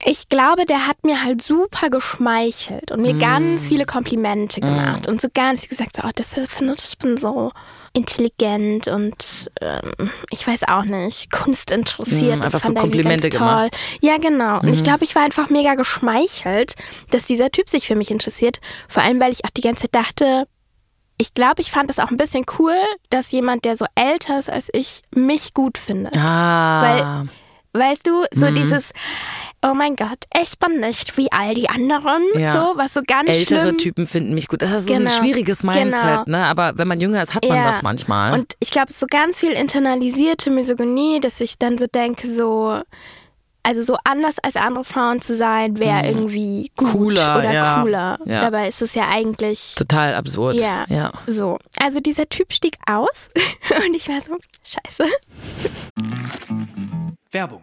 [0.04, 5.21] Ich glaube, der hat mir halt super geschmeichelt und mir ganz viele Komplimente gemacht und
[5.21, 7.52] so ganz gesagt, so, oh, das findet, ich bin so
[7.93, 12.39] intelligent und ähm, ich weiß auch nicht, kunstinteressiert.
[12.39, 13.76] Mm, das einfach so Komplimente gemacht.
[14.00, 14.60] Ja, genau.
[14.60, 16.75] Und ich glaube, ich war einfach mega geschmeichelt,
[17.10, 18.60] dass dieser Typ sich für mich interessiert.
[18.89, 20.47] Vor allem, weil ich auch die ganze Zeit dachte,
[21.19, 22.76] ich glaube, ich fand es auch ein bisschen cool,
[23.10, 26.17] dass jemand, der so älter ist als ich, mich gut findet.
[26.17, 27.26] Ah.
[27.73, 28.54] Weißt du, so Mhm.
[28.54, 28.91] dieses,
[29.62, 32.52] oh mein Gott, ich bin nicht wie all die anderen, Ja.
[32.52, 33.78] so, was so ganz Ältere schlimm.
[33.78, 34.62] Typen finden mich gut.
[34.62, 35.00] Das ist Genau.
[35.00, 36.25] ein schwieriges Mindset, Genau.
[36.26, 36.46] ne?
[36.46, 37.66] Aber wenn man jünger ist, hat man Ja.
[37.70, 38.32] das manchmal.
[38.32, 42.80] Und ich glaube, so ganz viel internalisierte Misogynie, dass ich dann so denke, so,
[43.62, 46.92] also so anders als andere Frauen zu sein, wäre irgendwie gut Mhm.
[46.92, 47.80] Cooler, oder ja.
[47.82, 48.18] cooler.
[48.25, 48.40] Ja.
[48.40, 50.56] Dabei ist es ja eigentlich Total absurd.
[50.58, 50.86] Ja.
[50.88, 51.12] ja.
[51.26, 51.58] so.
[51.78, 53.28] Also dieser Typ stieg aus
[53.86, 55.04] und ich war so, scheiße.
[57.30, 57.62] Werbung.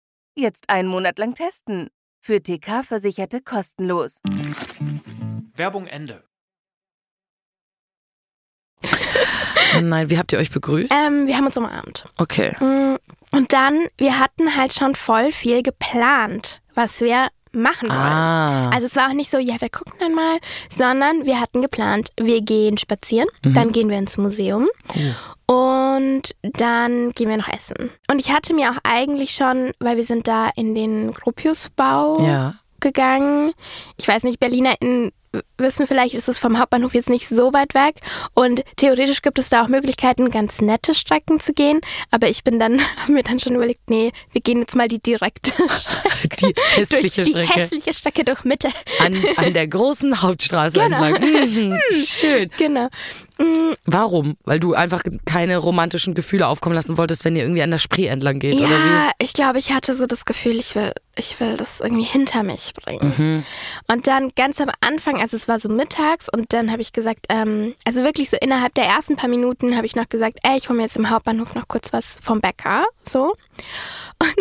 [0.35, 1.89] Jetzt einen Monat lang testen.
[2.23, 4.19] Für TK-Versicherte kostenlos.
[5.55, 6.23] Werbung Ende.
[8.83, 10.91] Oh Nein, wie habt ihr euch begrüßt?
[10.93, 12.05] Ähm, wir haben uns umarmt.
[12.17, 12.55] okay.
[12.59, 12.97] Mm,
[13.31, 17.99] Und dann, wir hatten halt schon voll viel geplant, was wir machen wollen.
[17.99, 18.69] Ah.
[18.69, 20.37] Also es war auch nicht so, ja, wir gucken dann mal,
[20.69, 24.67] sondern wir hatten geplant, wir gehen spazieren, dann gehen wir ins Museum
[25.47, 27.91] und dann gehen wir noch essen.
[28.09, 32.55] Und ich hatte mir auch eigentlich schon, weil wir sind da in den Gropiusbau ja.
[32.79, 33.53] gegangen.
[33.97, 35.11] Ich weiß nicht, BerlinerInnen
[35.57, 37.95] wissen vielleicht, ist es vom Hauptbahnhof jetzt nicht so weit weg
[38.33, 41.79] und theoretisch gibt es da auch Möglichkeiten, ganz nette Strecken zu gehen,
[42.11, 44.99] aber ich bin dann, habe mir dann schon überlegt, nee, wir gehen jetzt mal die
[45.01, 46.53] direkte Strecke.
[46.53, 47.53] Die hässliche durch Strecke.
[47.53, 48.69] Die hässliche Strecke durch Mitte.
[48.99, 51.03] An, an der großen Hauptstraße Genau.
[51.03, 51.21] entlang.
[51.21, 52.49] Mhm, schön.
[52.57, 52.89] Genau.
[53.85, 54.37] Warum?
[54.43, 58.07] Weil du einfach keine romantischen Gefühle aufkommen lassen wolltest, wenn ihr irgendwie an der Spree
[58.07, 58.71] entlang geht, oder wie?
[58.71, 62.43] Ja, ich glaube, ich hatte so das Gefühl, ich will, ich will das irgendwie hinter
[62.43, 63.13] mich bringen.
[63.17, 63.43] Mhm.
[63.91, 67.25] Und dann ganz am Anfang, also es war so mittags und dann habe ich gesagt,
[67.29, 70.69] ähm, also wirklich so innerhalb der ersten paar Minuten habe ich noch gesagt, ey, ich
[70.69, 73.35] hole mir jetzt im Hauptbahnhof noch kurz was vom Bäcker, so.
[74.19, 74.35] Und,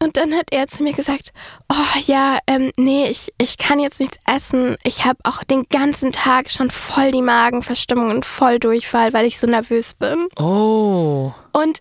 [0.00, 1.32] und dann hat er zu mir gesagt,
[1.70, 4.76] oh ja, ähm, nee, ich, ich kann jetzt nichts essen.
[4.84, 9.38] Ich habe auch den ganzen Tag schon voll die Magenverstimmung und voll Durchfall, weil ich
[9.38, 10.28] so nervös bin.
[10.38, 11.32] Oh.
[11.52, 11.80] Und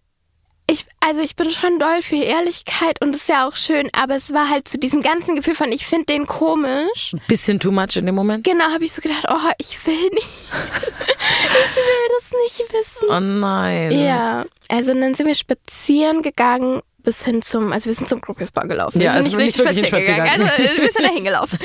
[0.69, 4.33] ich, also ich bin schon doll für Ehrlichkeit und ist ja auch schön, aber es
[4.33, 7.15] war halt zu diesem ganzen Gefühl von, ich finde den komisch.
[7.29, 8.43] Bisschen too much in dem Moment?
[8.43, 10.27] Genau, habe ich so gedacht, oh, ich will nicht.
[10.57, 13.07] ich will das nicht wissen.
[13.09, 13.91] Oh nein.
[13.93, 18.63] Ja, also dann sind wir spazieren gegangen bis hin zum, also wir sind zum Gropiusbau
[18.63, 18.99] gelaufen.
[18.99, 20.41] Ja, wir sind also nicht wirklich ein spazieren gegangen.
[20.41, 21.59] Also wir sind da hingelaufen.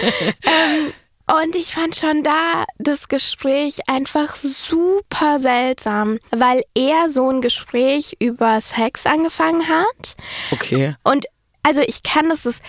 [0.45, 0.93] ähm,
[1.41, 8.13] und ich fand schon da das Gespräch einfach super seltsam, weil er so ein Gespräch
[8.21, 10.15] über Sex angefangen hat.
[10.53, 10.95] Okay.
[11.03, 11.27] Und
[11.65, 12.63] also ich kann das, ist,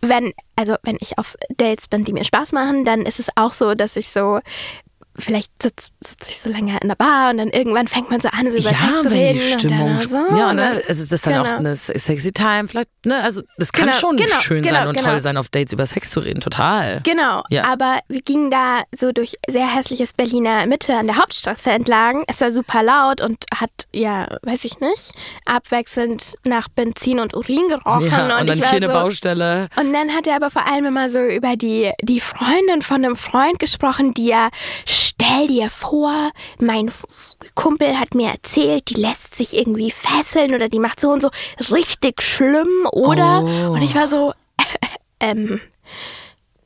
[0.00, 3.52] wenn, also wenn ich auf Dates bin, die mir Spaß machen, dann ist es auch
[3.52, 4.40] so, dass ich so,
[5.16, 8.28] vielleicht sitze sitz ich so länger in der Bar und dann irgendwann fängt man so
[8.28, 9.38] an, so über Ja, Sex zu reden.
[9.38, 9.90] die Stimmung.
[9.92, 10.82] Und dann so, ja, und ne?
[10.88, 11.56] Also das ist dann auch Genau.
[11.58, 13.22] eine sexy Time, vielleicht, ne?
[13.22, 15.08] Also das kann Genau, schon genau, schön genau, sein und genau.
[15.10, 16.40] toll sein, auf Dates über Sex zu reden.
[16.40, 17.00] Total.
[17.04, 17.64] Genau, Ja.
[17.64, 22.24] aber wir gingen da so durch sehr hässliches Berliner Mitte an der Hauptstraße entlang.
[22.26, 25.12] Es war super laut und hat, ja, weiß ich nicht,
[25.46, 28.10] abwechselnd nach Benzin und Urin gerochen.
[28.10, 29.68] Ja, und, dann ich hier eine so, Baustelle.
[29.76, 33.16] Und dann hat er aber vor allem immer so über die, die Freundin von einem
[33.16, 34.48] Freund gesprochen, die ja,
[35.24, 36.90] stell dir vor, mein
[37.54, 41.30] Kumpel hat mir erzählt, die lässt sich irgendwie fesseln oder die macht so und so
[41.70, 43.42] richtig schlimm, oder?
[43.42, 43.72] Oh.
[43.72, 44.32] Und ich war so,
[45.20, 45.60] ähm,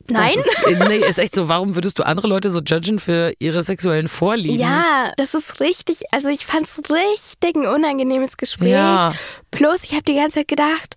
[0.07, 0.31] nein.
[0.33, 4.07] Ist, nee, ist echt so, warum würdest du andere Leute so judgen für ihre sexuellen
[4.07, 4.59] Vorlieben?
[4.59, 8.71] Ja, das ist richtig, also ich fand es richtig ein unangenehmes Gespräch.
[8.71, 9.13] Ja.
[9.51, 10.95] Plus, ich habe die ganze Zeit gedacht,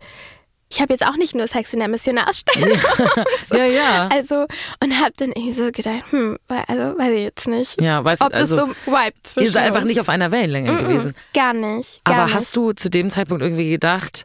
[0.75, 2.79] ich habe jetzt auch nicht nur Sex in der Missionarstelle.
[3.53, 4.09] Ja, ja.
[4.09, 4.47] Also,
[4.83, 8.23] und habe dann irgendwie so gedacht, hm, weil- also weiß ich jetzt nicht, Ja, weißt
[8.23, 11.15] ob das also, so vibe zwischen Ihr seid einfach nicht auf einer Wellenlänge gewesen.
[11.35, 12.35] Gar nicht, gar Aber nicht.
[12.35, 14.25] hast du zu dem Zeitpunkt irgendwie gedacht,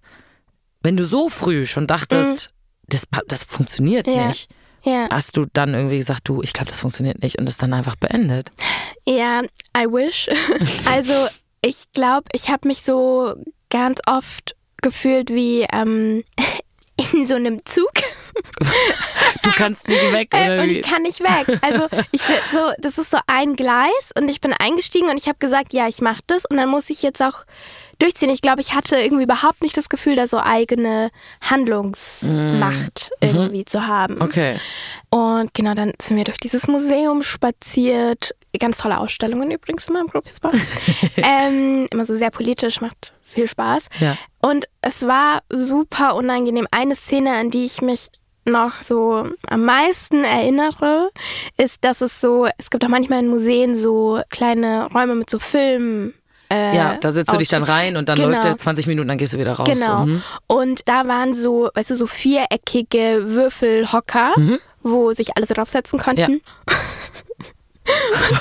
[0.82, 2.52] wenn du so früh schon dachtest,
[2.88, 4.08] das, pa- das funktioniert.
[4.08, 4.28] Ja.
[4.30, 4.50] nicht,
[4.84, 7.74] ja, hast du dann irgendwie gesagt, du, ich glaube, das funktioniert nicht und es dann
[7.74, 8.50] einfach beendet?
[9.06, 9.42] ja,
[9.76, 10.30] I wish.
[10.86, 11.28] also,
[11.62, 13.34] ich glaube, ich habe mich so
[13.70, 14.56] ganz oft
[14.88, 16.24] gefühlt wie ähm,
[17.14, 17.92] in so einem Zug.
[19.44, 21.60] Du kannst nicht weg, Äh, oder und ich kann nicht weg.
[21.62, 25.38] Also ich so, das ist so ein Gleis und ich bin eingestiegen und ich habe
[25.40, 27.46] gesagt, ja, ich mache das und dann muss ich jetzt auch
[28.00, 28.30] durchziehen.
[28.30, 31.10] Ich glaube, ich hatte irgendwie überhaupt nicht das Gefühl, da so eigene
[31.42, 34.16] Handlungsmacht irgendwie zu haben.
[34.16, 34.22] Mhm.
[34.22, 34.56] Okay.
[35.10, 38.36] Und genau, dann sind wir durch dieses Museum spaziert.
[38.60, 40.52] Ganz tolle Ausstellungen übrigens immer im Gropiusbau.
[41.18, 43.84] ähm, immer so sehr politisch, macht viel Spaß.
[44.00, 44.16] Ja.
[44.42, 46.66] Und es war super unangenehm.
[46.72, 48.08] Eine Szene, an die ich mich
[48.46, 51.10] noch so am meisten erinnere,
[51.58, 55.38] ist, dass es so, es gibt auch manchmal in Museen so kleine Räume mit so
[55.38, 56.14] Filmen.
[56.50, 58.30] Äh, Ja, da setzt du dich dann rein und dann Genau.
[58.30, 59.68] läuft der 20 Minuten, dann gehst du wieder raus.
[59.68, 60.06] Genau.
[60.06, 60.24] Mhm.
[60.48, 64.60] Und da waren so, weißt du, so viereckige Würfelhocker, Mhm.
[64.82, 66.40] wo sich alle so draufsetzen konnten.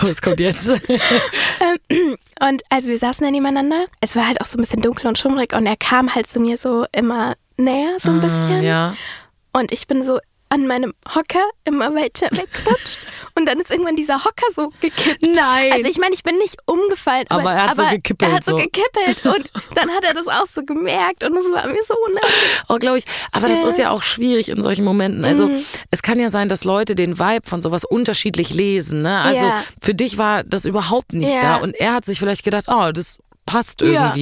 [0.03, 0.69] Was kommt jetzt?
[0.69, 3.87] Und also wir saßen dann nebeneinander.
[4.01, 6.41] Es war halt auch so ein bisschen dunkel und schummrig und er kam halt zu
[6.41, 8.53] mir so immer näher, so ein bisschen.
[8.53, 8.95] Ah, ja.
[9.53, 12.99] Und ich bin so an meinem Hocker immer weiter weggerutscht.
[13.37, 15.23] Und dann ist irgendwann dieser Hocker so gekippt.
[15.23, 15.73] Nein.
[15.73, 18.45] Also ich meine, ich bin nicht umgefallen, aber, Aber er hat so gekippelt, Er hat
[18.45, 18.57] so, so.
[18.57, 22.63] gekippelt und dann hat er das auch so gemerkt und es war mir so unangenehm.
[22.69, 23.05] Oh, glaube ich.
[23.33, 25.25] Aber das ist ja auch schwierig in solchen Momenten.
[25.25, 25.65] Also Mhm.
[25.91, 29.03] es kann ja sein, dass Leute den Vibe von sowas unterschiedlich lesen.
[29.03, 29.21] Ne?
[29.21, 29.63] Also Ja.
[29.83, 31.41] für dich war das überhaupt nicht Ja.
[31.41, 34.13] da und er hat sich vielleicht gedacht, oh, das passt Ja.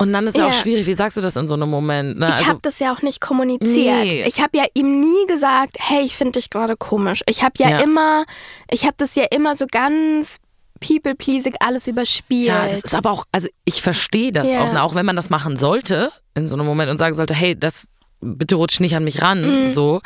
[0.00, 2.18] Und dann ist ja auch schwierig, wie sagst du das in so einem Moment?
[2.18, 2.28] Ne?
[2.28, 3.68] Ich Also, habe das ja auch nicht kommuniziert.
[4.04, 4.24] Nee.
[4.26, 7.22] Ich habe ja ihm nie gesagt, hey, ich finde dich gerade komisch.
[7.28, 7.78] Ich habe ja, Ja.
[7.80, 8.24] immer,
[8.70, 10.38] ich habe das ja immer so ganz
[10.80, 12.48] people-pleasing alles überspielt.
[12.48, 14.64] ja, es ist aber auch, also ich verstehe das Ja.
[14.64, 14.82] auch, ne?
[14.82, 17.86] auch wenn man das machen sollte in so einem Moment und sagen sollte, hey, das
[18.22, 20.00] bitte rutsch nicht an mich ran, so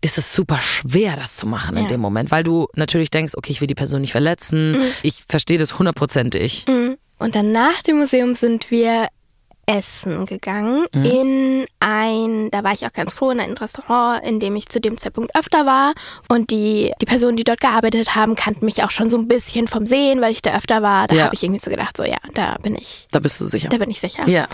[0.00, 1.82] ist es super schwer, das zu machen in.
[1.84, 1.88] Ja.
[1.88, 4.72] dem Moment, weil du natürlich denkst, okay, ich will die Person nicht verletzen.
[4.72, 4.82] Mhm.
[5.02, 6.64] Ich verstehe das hundertprozentig.
[7.18, 9.08] Und dann nach dem Museum sind wir
[9.66, 11.04] essen gegangen Mhm.
[11.04, 14.80] in ein, da war ich auch ganz froh, in ein Restaurant, in dem ich zu
[14.80, 15.92] dem Zeitpunkt öfter war.
[16.28, 19.68] Und die, die Personen, die dort gearbeitet haben, kannten mich auch schon so ein bisschen
[19.68, 21.06] vom Sehen, weil ich da öfter war.
[21.08, 21.24] Da Ja.
[21.24, 23.68] habe ich irgendwie so gedacht, so ja, da bin ich, Da bist du sicher.
[23.68, 24.26] da bin ich sicher.
[24.28, 24.46] Ja.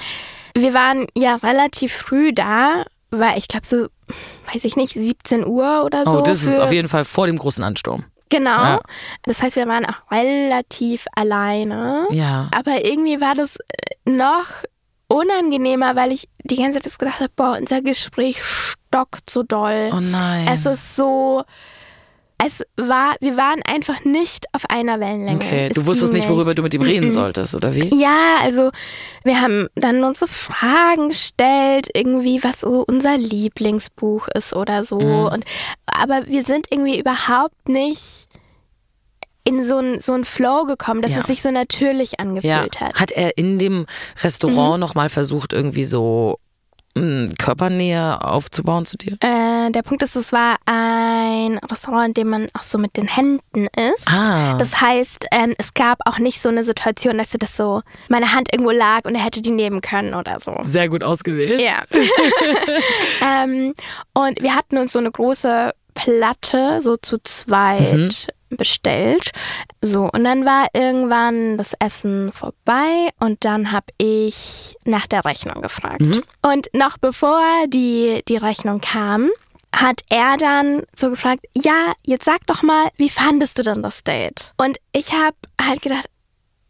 [0.55, 3.87] Wir waren ja relativ früh da, weil ich glaube so,
[4.53, 6.19] weiß ich nicht, 17 Uhr oder so.
[6.19, 8.05] Oh, das ist auf jeden Fall vor dem großen Ansturm.
[8.31, 8.51] Genau.
[8.51, 8.81] Ja.
[9.25, 12.07] Das heißt, wir waren auch relativ alleine.
[12.11, 12.49] Ja.
[12.57, 14.47] Aber irgendwie war das äh, noch
[15.11, 19.91] unangenehmer, weil ich die ganze Zeit gedacht habe, boah, unser Gespräch stockt so doll.
[19.93, 20.49] Oh nein.
[20.49, 21.45] Es ist so,
[22.43, 25.37] es war, wir waren einfach nicht auf einer Wellenlänge.
[25.45, 27.91] Okay, Es du wusstest nicht, worüber du mit ihm reden solltest, oder wie?
[27.95, 28.71] Ja, also
[29.25, 35.01] wir haben dann uns so Fragen gestellt, irgendwie, was so unser Lieblingsbuch ist oder so.
[35.01, 35.27] Mhm.
[35.27, 35.45] Und,
[35.87, 38.29] aber wir sind irgendwie überhaupt nicht
[39.59, 41.19] in so einen so einen Flow gekommen, dass Ja.
[41.21, 42.19] es sich so natürlich Ja.
[42.21, 42.95] angefühlt hat.
[42.95, 43.87] Hat er in dem
[44.23, 44.81] Restaurant Mhm.
[44.81, 46.39] nochmal versucht, irgendwie so
[46.97, 49.13] mh, Körpernähe aufzubauen zu dir?
[49.21, 53.07] Äh, der Punkt ist, es war ein Restaurant, in dem man auch so mit den
[53.07, 54.09] Händen isst.
[54.11, 54.57] Ah.
[54.59, 58.33] Das heißt, ähm, es gab auch nicht so eine Situation, dass du das so, meine
[58.33, 60.57] Hand irgendwo lag und er hätte die nehmen können oder so.
[60.63, 61.61] Sehr gut ausgewählt.
[61.61, 61.77] Ja.
[63.45, 63.75] ähm,
[64.15, 68.09] und wir hatten uns so eine große Platte so zu zweit Mhm.
[68.57, 69.31] Bestellt.
[69.81, 75.63] So, und dann war irgendwann das Essen vorbei und dann habe ich nach der Rechnung
[75.63, 76.01] gefragt.
[76.03, 76.23] Mhm.
[76.43, 79.31] Und noch bevor die, die Rechnung kam,
[79.75, 84.03] hat er dann so gefragt, ja, jetzt sag doch mal, wie fandest du denn das
[84.03, 84.53] Date?
[84.57, 86.07] Und ich habe halt gedacht,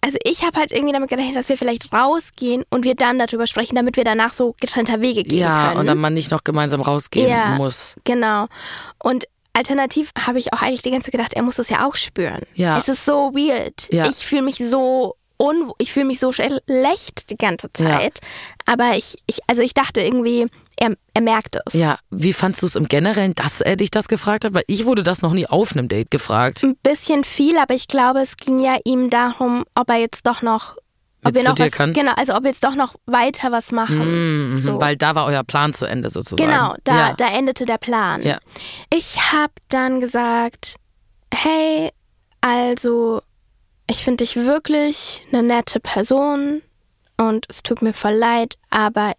[0.02, 3.46] also ich habe halt irgendwie damit gerechnet, dass wir vielleicht rausgehen und wir dann darüber
[3.46, 5.80] sprechen, damit wir danach so getrennter Wege gehen Ja, können.
[5.80, 7.54] und dann man nicht noch gemeinsam rausgehen Ja.
[7.56, 7.96] muss.
[8.04, 8.46] Genau.
[9.02, 11.96] Und alternativ habe ich auch eigentlich die ganze Zeit gedacht, er muss das ja auch
[11.96, 12.42] spüren.
[12.54, 12.78] Ja.
[12.78, 13.92] Es ist so weird.
[13.92, 14.08] Ja.
[14.08, 18.20] Ich fühle mich so un ich fühle mich so schlecht die ganze Zeit.
[18.66, 21.74] Aber ich, ich, also ich dachte irgendwie, er, er merkt es.
[21.74, 24.54] Ja, wie fandst du es im Generellen, dass er dich das gefragt hat?
[24.54, 26.62] Weil ich wurde das noch nie auf einem Date gefragt.
[26.62, 30.42] Ein bisschen viel, aber ich glaube, es ging ja ihm darum, ob er jetzt doch
[30.42, 30.76] noch,
[31.24, 31.92] ob wir noch was, kann?
[31.92, 34.54] genau, also ob wir jetzt doch noch weiter was machen.
[34.54, 34.80] Mhm, So.
[34.80, 36.50] Weil da war euer Plan zu Ende sozusagen.
[36.50, 37.12] Genau, da, ja.
[37.14, 38.22] da endete der Plan.
[38.22, 38.38] Ja.
[38.90, 40.76] Ich habe dann gesagt,
[41.32, 41.90] hey,
[42.40, 43.22] also
[43.86, 46.62] ich finde dich wirklich eine nette Person
[47.16, 49.12] und es tut mir voll leid, aber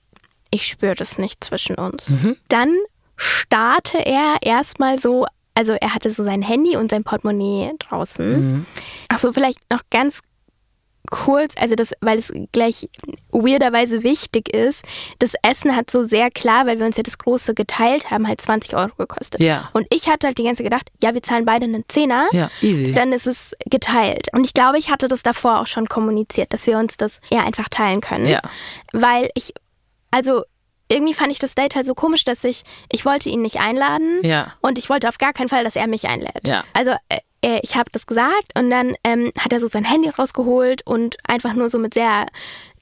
[0.50, 2.10] ich spüre das nicht zwischen uns.
[2.10, 2.38] Mhm.
[2.50, 2.76] Dann
[3.16, 8.32] starrte er erstmal so, also er hatte so sein Handy und sein Portemonnaie draußen.
[8.32, 8.66] Mhm.
[9.10, 10.22] Ach so, vielleicht noch ganz
[11.10, 12.90] kurz, also das, weil es gleich
[13.32, 14.84] weirderweise wichtig ist,
[15.20, 18.42] das Essen hat so sehr klar, weil wir uns ja das große geteilt haben, halt
[18.42, 19.42] 20 Euro gekostet.
[19.42, 19.70] Ja.
[19.74, 22.28] Und ich hatte halt die ganze Zeit gedacht, ja, wir zahlen beide einen Zehner.
[22.32, 22.94] Ja, easy.
[22.94, 24.28] Dann ist es geteilt.
[24.34, 27.44] Und ich glaube, ich hatte das davor auch schon kommuniziert, dass wir uns das ja
[27.44, 28.28] einfach teilen können.
[28.28, 28.42] Ja.
[28.94, 29.54] Weil ich,
[30.12, 30.44] also
[30.92, 34.20] irgendwie fand ich das Date halt so komisch, dass ich, ich wollte ihn nicht einladen.
[34.24, 34.54] Ja.
[34.62, 36.48] Und ich wollte auf gar keinen Fall, dass er mich einlädt.
[36.48, 36.64] Ja.
[36.74, 40.10] Also äh, äh, ich habe das gesagt und dann ähm, hat er so sein Handy
[40.10, 42.28] rausgeholt und einfach nur so mit sehr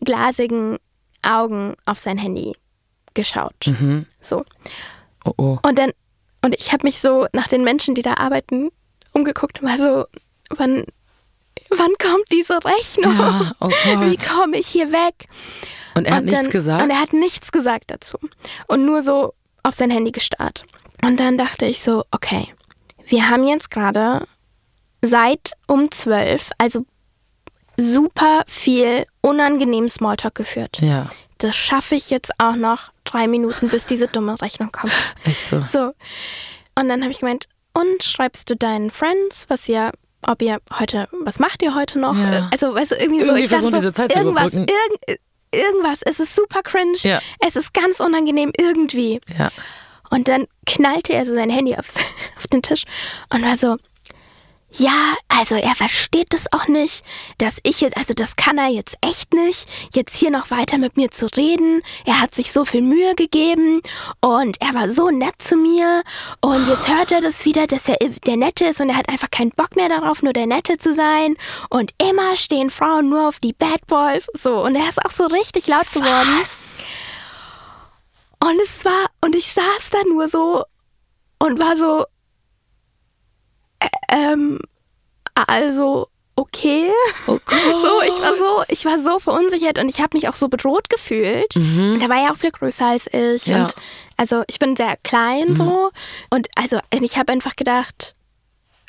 [0.02, 0.78] glasigen
[1.22, 2.56] Augen auf sein Handy
[3.14, 3.68] geschaut.
[3.68, 4.06] Mhm.
[4.20, 4.44] So.
[5.26, 5.60] Oh, oh.
[5.64, 5.92] Und dann,
[6.44, 8.70] und ich habe mich so nach den Menschen, die da arbeiten,
[9.12, 10.06] umgeguckt und war so,
[10.58, 10.86] wann,
[11.70, 13.18] wann kommt diese Rechnung?
[13.18, 15.28] Ja, oh Wie komme ich hier weg?
[16.00, 16.84] Und er hat nichts dann, gesagt?
[16.84, 18.18] Und er hat nichts gesagt dazu.
[18.68, 19.34] Und nur so
[19.64, 20.64] auf sein Handy gestarrt.
[21.04, 22.54] Und dann dachte ich so, okay,
[23.06, 24.28] wir haben jetzt gerade
[25.02, 26.86] seit um zwölf, also
[27.78, 30.80] super viel unangenehmen Smalltalk geführt.
[30.82, 34.94] Ja, Das schaffe ich jetzt auch noch drei Minuten, bis diese dumme Rechnung kommt.
[35.24, 35.64] echt so.
[35.72, 35.94] So.
[36.76, 39.92] Und dann habe ich gemeint, und schreibst du deinen Friends, was ihr,
[40.28, 42.18] ob ihr heute, was macht ihr heute noch?
[42.18, 42.50] Ja.
[42.52, 44.74] Also, weißt du, irgendwie, so, Irgendwie ich dachte versuchen, so, diese Zeit zu irgendwas, überbrücken.
[45.08, 45.20] irgend,
[45.54, 47.22] irgendwas, es ist super cringe, Ja.
[47.40, 49.20] es ist ganz unangenehm, irgendwie.
[49.38, 49.50] Ja.
[50.10, 51.96] Und dann knallte er so sein Handy aufs,
[52.38, 52.84] auf den Tisch
[53.34, 53.78] und war so,
[54.72, 57.04] ja, also er versteht das auch nicht,
[57.38, 60.96] dass ich jetzt, also das kann er jetzt echt nicht, jetzt hier noch weiter mit
[60.96, 61.82] mir zu reden.
[62.06, 63.82] Er hat sich so viel Mühe gegeben
[64.22, 66.04] und er war so nett zu mir
[66.42, 69.32] und jetzt hört er das wieder, dass er der Nette ist und er hat einfach
[69.32, 71.36] keinen Bock mehr darauf, nur der Nette zu sein.
[71.70, 74.28] Und immer stehen Frauen nur auf die Bad Boys.
[74.34, 76.30] So, und er ist auch so richtig laut geworden.
[78.42, 80.64] Und es war, und ich saß da nur so
[81.40, 82.06] und war so,
[84.10, 84.60] ähm,
[85.48, 86.90] also, okay.
[87.28, 87.38] Oh.
[87.50, 90.90] So, ich war so, ich war so verunsichert und ich habe mich auch so bedroht
[90.90, 91.56] gefühlt.
[91.94, 93.48] Und er war ja auch viel größer als ich.
[93.48, 93.54] Mhm.
[93.54, 93.58] Ja.
[93.60, 93.64] Mhm.
[93.64, 93.76] Und
[94.18, 95.92] also ich bin sehr klein so.
[96.30, 98.16] Und also ich habe einfach gedacht,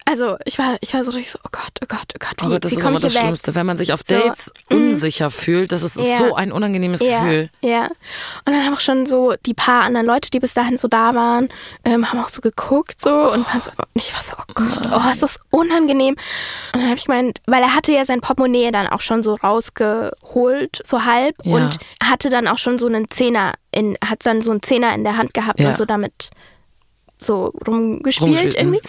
[0.06, 2.46] also ich war, ich war so richtig so, oh Gott, oh Gott, oh Gott, wie,
[2.46, 3.20] Oh Gott, das wie ist immer das weg?
[3.20, 4.74] Schlimmste, wenn man sich auf So, Dates mm.
[4.74, 5.72] unsicher fühlt.
[5.72, 6.18] Das ist Ja.
[6.18, 7.48] so ein unangenehmes Gefühl.
[7.60, 7.84] Ja, ja.
[7.86, 11.14] Und dann haben auch schon so die paar anderen Leute, die bis dahin so da
[11.14, 11.48] waren,
[11.84, 15.10] ähm, haben auch so geguckt so und, waren so, ich war so, oh Gott, oh,
[15.12, 16.14] ist das unangenehm.
[16.74, 19.34] Und dann habe ich gemeint, weil er hatte ja sein Portemonnaie dann auch schon so
[19.34, 21.56] rausgeholt, so halb Ja.
[21.56, 25.04] und hatte dann auch schon so einen Zehner in, hat dann so einen Zehner in
[25.04, 25.68] der Hand gehabt Ja.
[25.70, 26.30] und so damit
[27.24, 28.80] so rumgespielt Rumgespielt, irgendwie.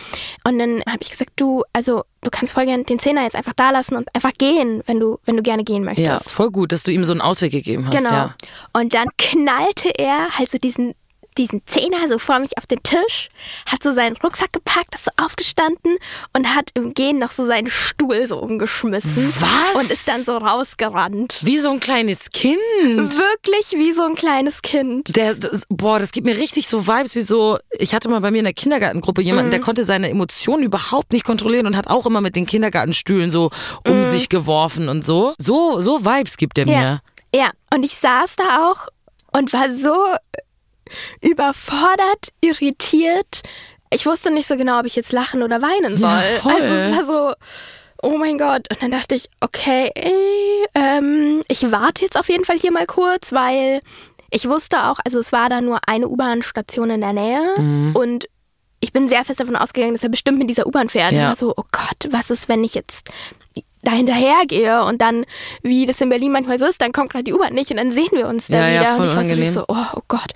[0.45, 3.53] Und dann habe ich gesagt, du, also du kannst voll gerne den Zehner jetzt einfach
[3.53, 6.05] da lassen und einfach gehen, wenn du, wenn du gerne gehen möchtest.
[6.05, 7.97] Ja, voll gut, dass du ihm so einen Ausweg gegeben hast.
[7.97, 8.09] Genau.
[8.09, 8.35] Ja.
[8.73, 10.93] Und dann knallte er halt so diesen
[11.37, 13.29] diesen Zehner so vor mich auf den Tisch,
[13.65, 15.97] hat so seinen Rucksack gepackt, ist so aufgestanden
[16.35, 19.33] und hat im Gehen noch so seinen Stuhl so umgeschmissen.
[19.39, 19.81] Was?
[19.81, 21.39] Und ist dann so rausgerannt.
[21.43, 22.57] Wie so ein kleines Kind.
[22.57, 25.15] Wirklich wie so ein kleines Kind.
[25.15, 28.31] Der, das, boah, das gibt mir richtig so Vibes, wie so, ich hatte mal bei
[28.31, 29.51] mir in der Kindergartengruppe jemanden, Mhm.
[29.51, 33.49] der konnte seine Emotionen überhaupt nicht kontrollieren und hat auch immer mit den Kindergartenstühlen so
[33.87, 35.33] um sich geworfen und so.
[35.37, 36.71] So, so Vibes gibt er Mhm.
[36.71, 36.79] Ja.
[36.81, 37.01] mir.
[37.33, 38.87] Ja, und ich saß da auch
[39.31, 39.95] und war so
[41.23, 43.41] überfordert, irritiert.
[43.93, 46.09] Ich wusste nicht so genau, ob ich jetzt lachen oder weinen soll.
[46.09, 46.55] Ja.
[46.55, 47.33] Also es war so,
[48.03, 48.67] oh mein Gott.
[48.71, 49.91] Und dann dachte ich, okay,
[50.75, 53.81] ähm, ich warte jetzt auf jeden Fall hier mal kurz, weil
[54.29, 57.95] ich wusste auch, also es war da nur eine U-Bahn-Station in der Nähe Mhm.
[57.95, 58.27] und
[58.79, 61.11] ich bin sehr fest davon ausgegangen, dass er bestimmt mit dieser U-Bahn fährt.
[61.11, 61.19] Ja.
[61.23, 63.09] Und war so, oh Gott, was ist, wenn ich jetzt
[63.83, 65.25] da hinterhergehe und dann,
[65.63, 67.91] wie das in Berlin manchmal so ist, dann kommt gerade die U-Bahn nicht und dann
[67.91, 68.95] sehen wir uns da Ja, ja, wieder.
[68.95, 70.31] voll und ich war so, oh, oh Gott.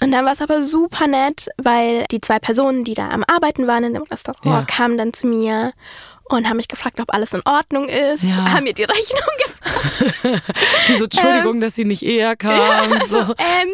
[0.00, 3.66] Und dann war es aber super nett, weil die zwei Personen, die da am Arbeiten
[3.66, 4.64] waren in dem Restaurant, Ja.
[4.66, 5.72] kamen dann zu mir
[6.28, 8.52] und haben mich gefragt, ob alles in Ordnung ist, Ja.
[8.52, 10.42] haben mir die Rechnung gefragt.
[10.98, 12.58] So, Entschuldigung, dass sie nicht eher kam.
[13.08, 13.18] So.
[13.18, 13.68] ähm,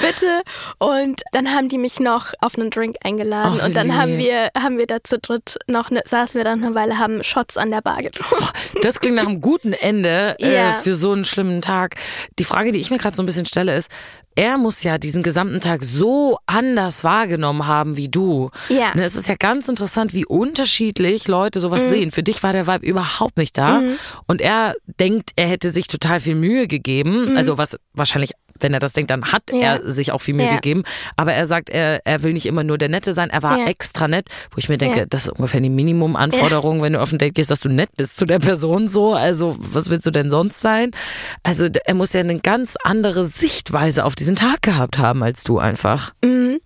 [0.00, 0.42] bitte.
[0.78, 4.18] Und dann haben die mich noch auf einen Drink eingeladen Ach, und dann wie haben
[4.18, 7.56] wir, haben wir da zu dritt noch, ne, saßen wir dann eine Weile, haben Shots
[7.56, 8.46] an der Bar getrunken.
[8.82, 10.72] Das klingt nach einem guten Ende äh, Ja.
[10.74, 11.96] für so einen schlimmen Tag.
[12.38, 13.90] Die Frage, die ich mir gerade so ein bisschen stelle, ist,
[14.38, 18.50] er muss ja diesen gesamten Tag so anders wahrgenommen haben wie du.
[18.68, 18.94] Ja.
[18.94, 21.88] Ne, es ist ja ganz interessant, wie unterschiedlich Leute sowas Mhm.
[21.88, 22.10] sehen.
[22.12, 23.82] Für dich war der Vibe überhaupt nicht da.
[24.28, 27.36] Und er denkt, er hätte sich total viel Mühe gegeben.
[27.36, 29.42] Also was wahrscheinlich wenn er das denkt, dann hat.
[29.52, 29.76] Ja.
[29.76, 30.54] er sich auch viel Mühe Ja.
[30.54, 30.82] gegeben.
[31.16, 33.30] Aber er sagt, er, er will nicht immer nur der Nette sein.
[33.30, 33.66] Er war Ja.
[33.66, 37.18] extra nett, wo ich mir denke, das ist ungefähr die Minimumanforderung, wenn du auf ein
[37.18, 39.14] Date gehst, dass du nett bist zu der Person so.
[39.14, 40.90] Also was willst du denn sonst sein?
[41.42, 45.58] Also er muss ja eine ganz andere Sichtweise auf diesen Tag gehabt haben als du
[45.58, 46.12] einfach.
[46.24, 46.60] Mhm.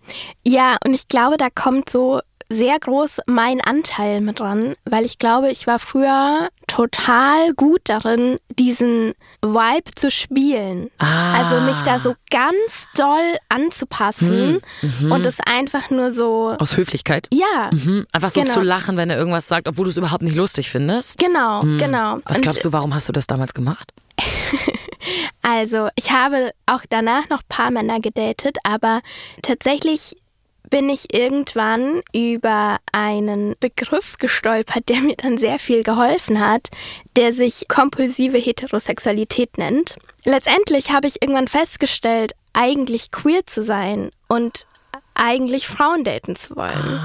[0.45, 2.21] Ja, und ich glaube, da kommt so
[2.53, 8.39] sehr groß mein Anteil mit dran, weil ich glaube, ich war früher total gut darin,
[8.59, 10.91] diesen Vibe zu spielen.
[10.99, 11.35] Ah.
[11.39, 17.29] Also mich da so ganz doll anzupassen Hm, und es einfach nur so, Aus Höflichkeit.
[17.33, 18.07] ja, Mhm.
[18.13, 18.55] Einfach so Genau.
[18.55, 21.19] zu lachen, wenn er irgendwas sagt, obwohl du es überhaupt nicht lustig findest.
[21.19, 22.19] genau, genau.
[22.25, 23.93] Was Und glaubst du, warum hast du das damals gemacht?
[25.45, 29.01] Also, ich habe auch danach noch ein paar Männer gedatet, aber
[29.43, 30.15] tatsächlich
[30.73, 36.71] bin ich irgendwann über einen Begriff gestolpert, der mir dann sehr viel geholfen hat,
[37.15, 39.97] der sich kompulsive Heterosexualität nennt.
[40.25, 44.67] Letztendlich habe ich irgendwann festgestellt, eigentlich queer zu sein und
[45.13, 47.01] eigentlich Frauen daten zu wollen.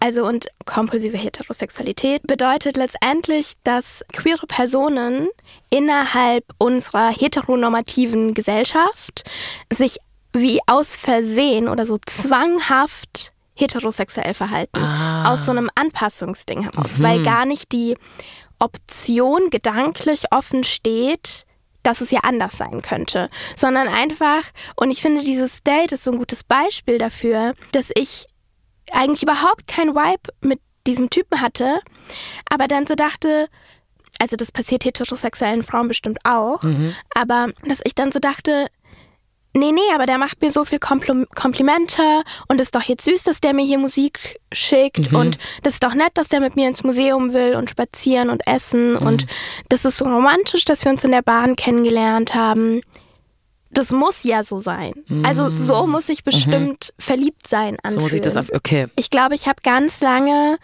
[0.00, 5.28] Also und kompulsive Heterosexualität bedeutet letztendlich, dass queere Personen
[5.68, 9.24] innerhalb unserer heteronormativen Gesellschaft
[9.70, 9.98] sich
[10.40, 14.78] wie aus Versehen oder so zwanghaft heterosexuell verhalten.
[15.26, 17.96] Aus so einem Anpassungsding heraus, weil gar nicht die
[18.58, 21.44] Option gedanklich offen steht,
[21.82, 24.42] dass es ja anders sein könnte, sondern einfach,
[24.76, 28.26] und ich finde, dieses Date ist so ein gutes Beispiel dafür, dass ich
[28.92, 31.80] eigentlich überhaupt kein Vibe mit diesem Typen hatte,
[32.50, 33.48] aber dann so dachte,
[34.18, 36.62] also das passiert heterosexuellen Frauen bestimmt auch,
[37.14, 38.66] aber dass ich dann so dachte,
[39.56, 42.02] nee, nee, aber der macht mir so viel Kompl Komplimente
[42.48, 45.94] und ist doch jetzt süß, dass der mir hier Musik schickt und das ist doch
[45.94, 49.26] nett, dass der mit mir ins Museum will und spazieren und essen und
[49.68, 52.80] das ist so romantisch, dass wir uns in der Bahn kennengelernt haben.
[53.70, 54.94] Das muss ja so sein.
[55.24, 58.56] Also so muss ich bestimmt verliebt sein So muss ich das anfühlen.
[58.56, 58.60] auf.
[58.60, 58.86] Okay.
[58.96, 60.56] Ich glaube, ich habe ganz lange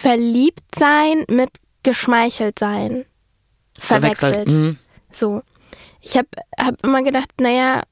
[0.00, 1.50] verliebt sein mit
[1.82, 3.04] geschmeichelt sein
[3.78, 4.50] verwechselt.
[4.50, 4.78] Mhm.
[5.10, 5.42] So.
[6.00, 7.82] Ich habe hab immer gedacht, naja,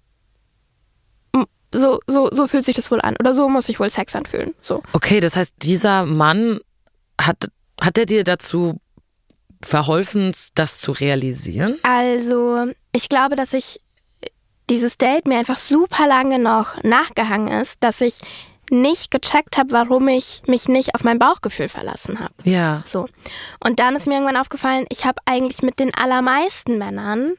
[1.74, 3.16] so, so, so fühlt sich das wohl an.
[3.18, 4.54] Oder so muss sich wohl Sex anfühlen.
[4.60, 4.82] So.
[4.92, 6.60] Okay, das heißt, dieser Mann
[7.20, 7.48] hat,
[7.80, 8.80] hat er dir dazu
[9.62, 11.78] verholfen, das zu realisieren?
[11.82, 13.80] Also, ich glaube, dass ich
[14.70, 18.18] dieses Date mir einfach super lange noch nachgehangen ist, dass ich
[18.70, 22.34] nicht gecheckt habe, warum ich mich nicht auf mein Bauchgefühl verlassen habe.
[22.44, 22.82] Ja.
[22.86, 23.06] So.
[23.62, 27.34] Und dann ist mir irgendwann aufgefallen, ich habe eigentlich mit den allermeisten Männern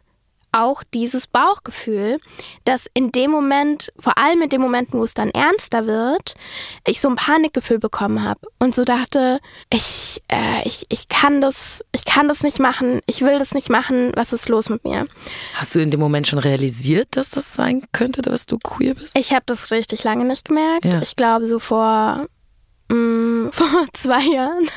[0.56, 2.20] auch dieses Bauchgefühl,
[2.64, 6.36] dass in dem Moment, vor allem in dem Moment, wo es dann ernster wird,
[6.88, 9.40] ich so ein Panikgefühl bekommen habe und so dachte,
[9.72, 13.70] ich, äh, ich, ich kann das, ich kann das nicht machen, ich will das nicht
[13.70, 15.08] machen, was ist los mit mir?
[15.56, 19.18] Hast du in dem Moment schon realisiert, dass das sein könnte, dass du queer bist?
[19.18, 20.86] Ich habe das richtig lange nicht gemerkt.
[20.86, 21.02] Ja.
[21.02, 22.28] Ich glaube so vor,
[22.90, 24.68] mh, vor zwei Jahren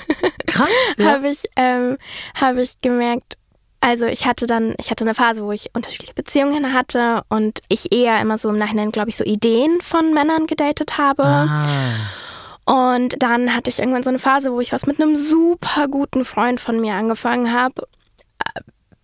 [0.46, 0.68] Krass.
[0.96, 1.04] Ja.
[1.12, 1.98] habe ich, ähm,
[2.34, 3.38] hab ich gemerkt,
[3.80, 7.92] Also ich hatte dann, ich hatte eine Phase, wo ich unterschiedliche Beziehungen hatte und ich
[7.92, 11.22] eher immer so im Nachhinein, glaube ich, so Ideen von Männern gedatet habe.
[11.24, 11.94] Ah.
[12.64, 16.24] Und dann hatte ich irgendwann so eine Phase, wo ich was mit einem super guten
[16.24, 17.86] Freund von mir angefangen habe.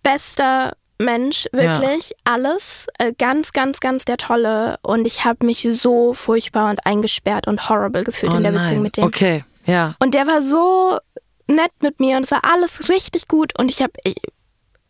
[0.03, 2.13] Bester Mensch, wirklich.
[2.23, 2.87] Alles.
[2.99, 4.77] Äh, Ganz, ganz, ganz der Tolle.
[4.81, 8.63] Und ich habe mich so furchtbar und eingesperrt und horrible gefühlt Oh in der nein.
[8.63, 9.03] Beziehung mit dem.
[9.05, 9.95] Okay, ja.
[9.99, 10.97] Und der war so
[11.47, 13.57] nett mit mir und es war alles richtig gut.
[13.59, 13.93] Und ich habe,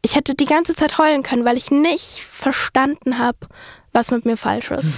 [0.05, 3.37] ich, hätte die ganze Zeit heulen können, weil ich nicht verstanden habe,
[3.93, 4.93] was mit mir falsch ist.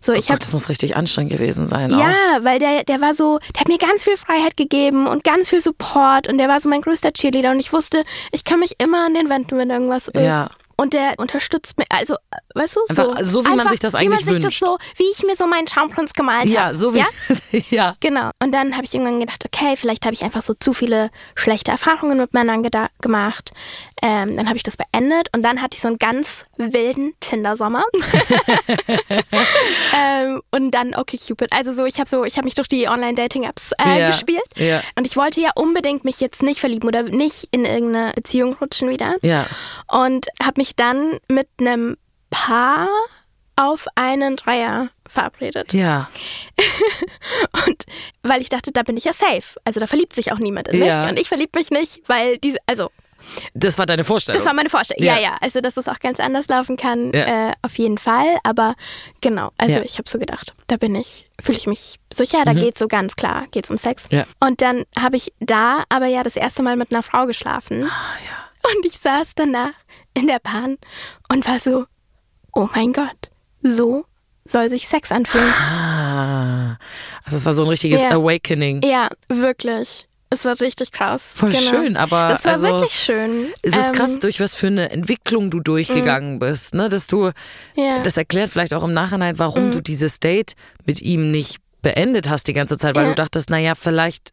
[0.00, 1.92] So, Oh ich Gott, das muss richtig anstrengend gewesen sein.
[1.94, 1.98] Auch.
[1.98, 5.48] ja, weil der, der war so, der hat mir ganz viel Freiheit gegeben und ganz
[5.48, 8.74] viel Support und der war so mein größter Cheerleader und ich wusste, ich kann mich
[8.78, 10.20] immer an den wenden, wenn irgendwas ist.
[10.20, 10.46] Ja.
[10.76, 12.16] Und der unterstützt mich, also,
[12.54, 14.60] weißt du, Einfach so, wie man sich das wie eigentlich man sich wünscht.
[14.60, 16.76] Das so, wie ich mir so meinen Traumprinz gemalt Ja, habe.
[16.76, 16.98] so wie.
[16.98, 17.06] Ja?
[17.70, 17.96] ja.
[18.00, 18.30] Genau.
[18.42, 21.70] Und dann habe ich irgendwann gedacht, okay, vielleicht habe ich einfach so zu viele schlechte
[21.70, 22.66] Erfahrungen mit Männern
[23.00, 23.52] gemacht.
[24.06, 27.82] Ähm, dann habe ich das beendet und dann hatte ich so einen ganz wilden Tinder-Sommer.
[29.98, 31.50] ähm, und dann okay Cupid.
[31.54, 34.42] Also so, ich habe so, ich habe mich durch die Online-Dating-Apps äh, Ja, gespielt.
[34.56, 34.82] ja.
[34.96, 38.90] Und ich wollte ja unbedingt mich jetzt nicht verlieben oder nicht in irgendeine Beziehung rutschen
[38.90, 39.16] wieder.
[39.22, 39.46] Ja.
[39.90, 41.96] Und habe mich dann mit einem
[42.28, 42.88] Paar
[43.56, 45.72] auf einen Dreier verabredet.
[45.72, 46.10] Ja.
[47.66, 47.84] Und
[48.22, 49.58] weil ich dachte, da bin ich ja safe.
[49.64, 50.88] Also da verliebt sich auch niemand in mich.
[50.88, 51.08] Ja.
[51.08, 52.90] Und ich verlieb mich nicht, weil diese, also
[53.54, 54.38] Das war deine Vorstellung.
[54.38, 55.04] das war meine Vorstellung.
[55.04, 55.20] Ja, Ja.
[55.20, 55.36] ja.
[55.40, 57.50] Also dass es auch ganz anders laufen kann, Ja.
[57.50, 58.26] äh, auf jeden Fall.
[58.42, 58.74] Aber
[59.20, 59.82] genau, also Ja.
[59.84, 63.16] ich habe so gedacht, da bin ich, fühle ich mich sicher, da geht's so ganz
[63.16, 64.10] klar, geht's um Sex.
[64.10, 64.18] Mhm.
[64.18, 64.24] Ja.
[64.40, 67.84] Und dann habe ich da aber ja das erste Mal mit einer Frau geschlafen.
[67.84, 69.72] Ah, Und ich saß danach
[70.14, 70.78] in der Bahn
[71.30, 71.84] und war so,
[72.54, 73.30] oh mein Gott,
[73.62, 74.06] so
[74.46, 75.52] soll sich Sex anfühlen.
[75.52, 76.76] Ah.
[77.24, 78.10] Also es war so ein richtiges Ja.
[78.10, 78.82] Awakening.
[78.82, 80.06] Ja, wirklich.
[80.34, 81.32] Es war richtig krass.
[81.34, 81.62] Voll genau.
[81.70, 83.46] schön, aber Das war also, wirklich schön.
[83.62, 86.88] Es ist Ähm, krass, durch was für eine Entwicklung du durchgegangen bist, ne?
[86.88, 87.30] Dass du,
[87.76, 88.02] Ja.
[88.02, 90.54] das erklärt vielleicht auch im Nachhinein, warum du dieses Date
[90.86, 93.10] mit ihm nicht beendet hast die ganze Zeit, weil Ja.
[93.10, 94.30] du dachtest, naja, vielleicht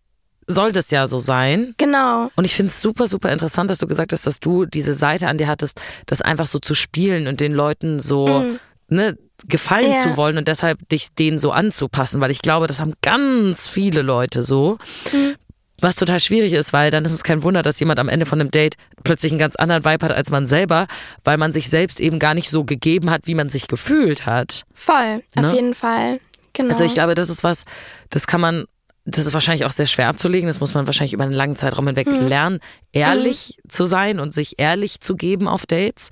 [0.47, 1.73] soll das ja so sein.
[1.77, 2.29] Genau.
[2.35, 5.27] Und ich finde es super, super interessant, dass du gesagt hast, dass du diese Seite
[5.27, 8.57] an dir hattest, das einfach so zu spielen und den Leuten so
[8.89, 9.91] ne, gefallen.
[9.91, 9.97] Ja.
[9.99, 14.01] zu wollen und deshalb dich denen so anzupassen, weil ich glaube, das haben ganz viele
[14.01, 14.77] Leute so.
[15.13, 15.35] Mhm.
[15.81, 18.39] Was total schwierig ist, weil dann ist es kein Wunder, dass jemand am Ende von
[18.39, 20.87] einem Date plötzlich einen ganz anderen Vibe hat als man selber,
[21.23, 24.63] weil man sich selbst eben gar nicht so gegeben hat, wie man sich gefühlt hat.
[24.73, 25.53] Voll, auf Ne?
[25.53, 26.19] jeden Fall.
[26.53, 26.71] Genau.
[26.71, 27.65] Also ich glaube, das ist was,
[28.09, 28.65] das kann man,
[29.05, 30.47] das ist wahrscheinlich auch sehr schwer abzulegen.
[30.47, 32.27] Das muss man wahrscheinlich über einen langen Zeitraum hinweg Mhm.
[32.27, 32.59] lernen,
[32.91, 36.09] ehrlich zu sein und sich ehrlich zu geben auf Dates.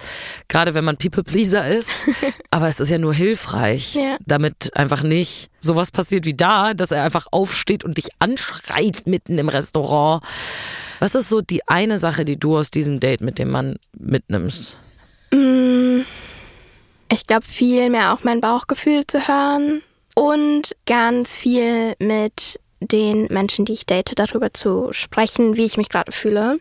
[0.47, 2.05] Gerade wenn man People-Pleaser ist.
[2.51, 4.17] Aber es ist ja nur hilfreich, Ja.
[4.25, 9.37] damit einfach nicht sowas passiert wie da, dass er einfach aufsteht und dich anschreit mitten
[9.37, 10.23] im Restaurant.
[10.99, 14.75] Was ist so die eine Sache, die du aus diesem Date mit dem Mann mitnimmst?
[15.31, 16.01] Mm,
[17.11, 19.81] Ich glaube, viel mehr auf mein Bauchgefühl zu hören
[20.15, 25.89] und ganz viel mit den Menschen, die ich date, darüber zu sprechen, wie ich mich
[25.89, 26.59] gerade fühle.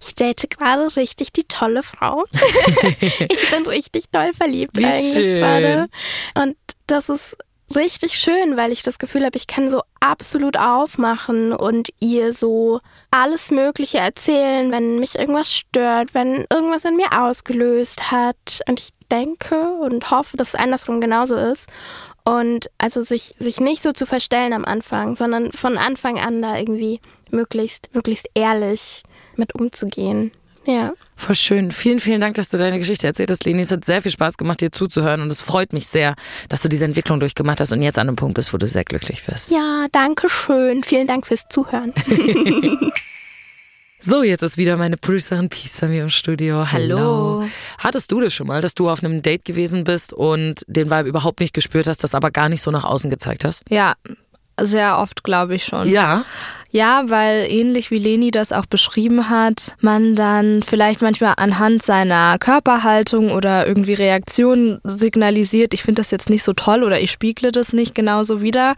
[0.00, 2.24] Ich date gerade richtig die tolle Frau.
[3.00, 5.40] ich bin richtig doll verliebt Wie eigentlich schön.
[5.40, 5.88] gerade.
[6.34, 6.56] Und
[6.86, 7.36] das ist
[7.76, 12.80] richtig schön, weil ich das Gefühl habe, ich kann so absolut aufmachen und ihr so
[13.10, 18.60] alles Mögliche erzählen, wenn mich irgendwas stört, wenn irgendwas in mir ausgelöst hat.
[18.66, 21.68] Und ich denke und hoffe, dass es andersrum genauso ist.
[22.24, 26.58] Und also sich, sich nicht so zu verstellen am Anfang, sondern von Anfang an da
[26.58, 27.00] irgendwie
[27.30, 29.02] möglichst, möglichst ehrlich
[29.36, 30.32] mit umzugehen.
[30.66, 30.92] Ja.
[31.16, 31.72] Voll schön.
[31.72, 33.62] Vielen, vielen Dank, dass du deine Geschichte erzählt hast, Leni.
[33.62, 36.14] Es hat sehr viel Spaß gemacht, dir zuzuhören und es freut mich sehr,
[36.48, 38.84] dass du diese Entwicklung durchgemacht hast und jetzt an einem Punkt bist, wo du sehr
[38.84, 39.50] glücklich bist.
[39.50, 40.84] Ja, danke schön.
[40.84, 41.94] Vielen Dank fürs Zuhören.
[44.02, 46.72] So, jetzt ist wieder meine Producerin Peace bei mir im Studio.
[46.72, 46.96] Hallo.
[46.96, 47.48] Hallo.
[47.76, 51.10] Hattest du das schon mal, dass du auf einem Date gewesen bist und den Vibe
[51.10, 53.62] überhaupt nicht gespürt hast, das aber gar nicht so nach außen gezeigt hast?
[53.68, 53.92] Ja,
[54.58, 55.86] sehr oft glaube ich schon.
[55.86, 56.24] Ja.
[56.70, 62.38] Ja, weil ähnlich wie Leni das auch beschrieben hat, man dann vielleicht manchmal anhand seiner
[62.38, 67.52] Körperhaltung oder irgendwie Reaktionen signalisiert, ich finde das jetzt nicht so toll oder ich spiegle
[67.52, 68.76] das nicht genauso wieder,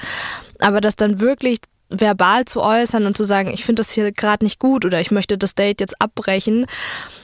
[0.59, 1.59] aber das dann wirklich
[1.93, 5.11] verbal zu äußern und zu sagen, ich finde das hier gerade nicht gut oder ich
[5.11, 6.67] möchte das Date jetzt abbrechen,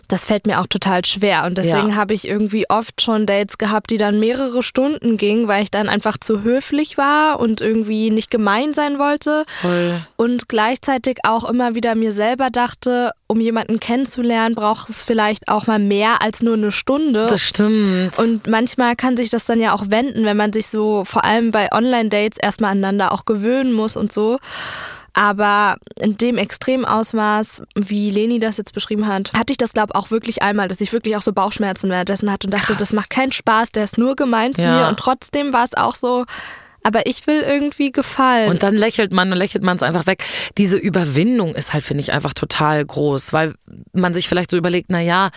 [0.09, 1.45] das fällt mir auch total schwer.
[1.45, 1.95] Und deswegen Ja.
[1.97, 5.89] habe ich irgendwie oft schon Dates gehabt, die dann mehrere Stunden gingen, weil ich dann
[5.89, 9.45] einfach zu höflich war und irgendwie nicht gemein sein wollte.
[9.61, 10.01] Voll.
[10.17, 15.67] Und gleichzeitig auch immer wieder mir selber dachte, um jemanden kennenzulernen, braucht es vielleicht auch
[15.67, 17.27] mal mehr als nur eine Stunde.
[17.27, 18.19] Das stimmt.
[18.19, 21.51] Und manchmal kann sich das dann ja auch wenden, wenn man sich so vor allem
[21.51, 24.39] bei Online-Dates erstmal aneinander auch gewöhnen muss und so.
[25.15, 29.99] Aber in dem Extremausmaß, wie Leni das jetzt beschrieben hat, hatte ich das, glaube ich,
[29.99, 32.77] auch wirklich einmal, dass ich wirklich auch so Bauchschmerzen währenddessen hatte und dachte, Krass.
[32.79, 34.83] das macht keinen Spaß, der ist nur gemein zu Ja.
[34.83, 34.89] mir.
[34.89, 36.25] Und trotzdem war es auch so,
[36.85, 38.51] aber ich will irgendwie gefallen.
[38.51, 40.25] Und dann lächelt man und lächelt man es einfach weg.
[40.57, 43.55] Diese Überwindung ist halt, finde ich, einfach total groß, weil
[43.93, 45.31] man sich vielleicht so überlegt, na ja,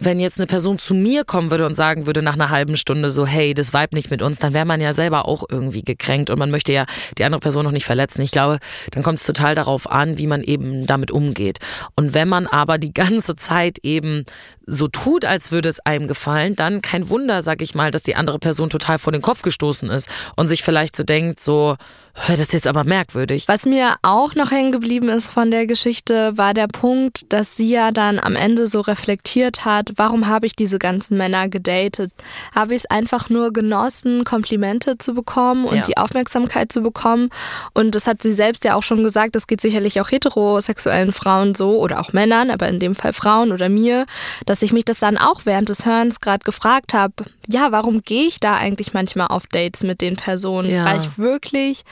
[0.00, 3.10] wenn jetzt eine Person zu mir kommen würde und sagen würde nach einer halben Stunde
[3.10, 6.30] so, hey, das vibe nicht mit uns, dann wäre man ja selber auch irgendwie gekränkt
[6.30, 6.86] und man möchte ja
[7.18, 8.22] die andere Person noch nicht verletzen.
[8.22, 8.58] Ich glaube,
[8.92, 11.58] dann kommt es total darauf an, wie man eben damit umgeht.
[11.96, 14.24] Und wenn man aber die ganze Zeit eben
[14.72, 18.14] so tut, als würde es einem gefallen, dann kein Wunder, sag ich mal, dass die
[18.14, 21.76] andere Person total vor den Kopf gestoßen ist und sich vielleicht so denkt, so,
[22.14, 23.46] "Hä, das ist jetzt aber merkwürdig.
[23.48, 27.70] Was mir auch noch hängen geblieben ist von der Geschichte, war der Punkt, dass sie
[27.70, 32.12] ja dann am Ende so reflektiert hat, warum habe ich diese ganzen Männer gedatet?
[32.54, 35.82] Habe ich es einfach nur genossen, Komplimente zu bekommen und Ja.
[35.82, 37.30] die Aufmerksamkeit zu bekommen?
[37.74, 41.54] Und das hat sie selbst ja auch schon gesagt, das geht sicherlich auch heterosexuellen Frauen
[41.54, 44.06] so oder auch Männern, aber in dem Fall Frauen oder mir,
[44.46, 47.14] dass ich mich das dann auch während des Hörens gerade gefragt habe,
[47.46, 50.70] ja, warum gehe ich da eigentlich manchmal auf Dates mit den Personen?
[50.70, 50.84] Ja.
[50.84, 51.84] Weil ich wirklich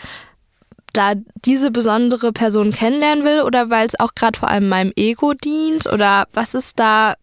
[0.92, 1.12] da
[1.44, 5.86] diese besondere Person kennenlernen will oder weil es auch gerade vor allem meinem Ego dient
[5.86, 7.14] oder was ist da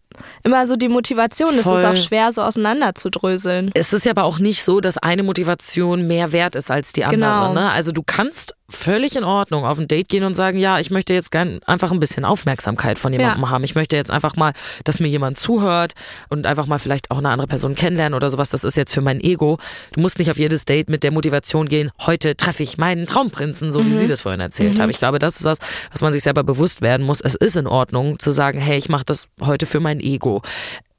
[0.44, 1.54] immer so die Motivation?
[1.58, 3.70] Es ist auch schwer so auseinanderzudröseln.
[3.74, 7.04] Es ist ja aber auch nicht so, dass eine Motivation mehr wert ist als die
[7.04, 7.18] andere.
[7.18, 7.52] Genau.
[7.54, 7.70] Ne?
[7.70, 11.14] Also du kannst völlig in Ordnung auf ein Date gehen und sagen, ja, ich möchte
[11.14, 13.50] jetzt gern einfach ein bisschen Aufmerksamkeit von jemandem Ja.
[13.50, 13.62] haben.
[13.64, 14.52] Ich möchte jetzt einfach mal,
[14.84, 15.92] dass mir jemand zuhört
[16.28, 18.50] und einfach mal vielleicht auch eine andere Person kennenlernen oder sowas.
[18.50, 19.58] Das ist jetzt für mein Ego.
[19.94, 23.70] Du musst nicht auf jedes Date mit der Motivation gehen, heute treffe ich meinen Traumprinzen,
[23.72, 23.98] so wie Mhm.
[23.98, 24.90] sie das vorhin erzählt haben.
[24.90, 25.58] Ich glaube, das ist was,
[25.92, 27.20] was man sich selber bewusst werden muss.
[27.20, 30.42] Es ist in Ordnung zu sagen, hey, ich mache das heute für mein Ego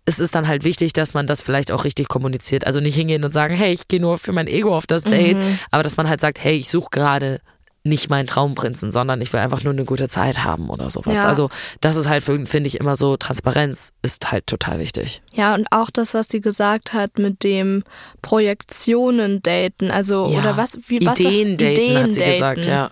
[0.10, 2.66] es ist dann halt wichtig, dass man das vielleicht auch richtig kommuniziert.
[2.66, 5.36] Also nicht hingehen und sagen, hey, ich gehe nur für mein Ego auf das Date,
[5.36, 5.60] Mhm.
[5.70, 7.42] aber dass man halt sagt, hey, ich suche gerade
[7.88, 11.18] nicht meinen Traumprinzen, sondern ich will einfach nur eine gute Zeit haben oder sowas.
[11.18, 11.24] Ja.
[11.26, 11.50] Also
[11.82, 15.22] das ist halt, finde ich, immer so, Transparenz ist halt total wichtig.
[15.34, 17.84] Ja, und auch das, was sie gesagt hat mit dem
[18.22, 20.40] Projektionen daten, also Ja.
[20.40, 22.32] oder was wie was Ideen daten, hat sie daten.
[22.32, 22.92] gesagt, ja.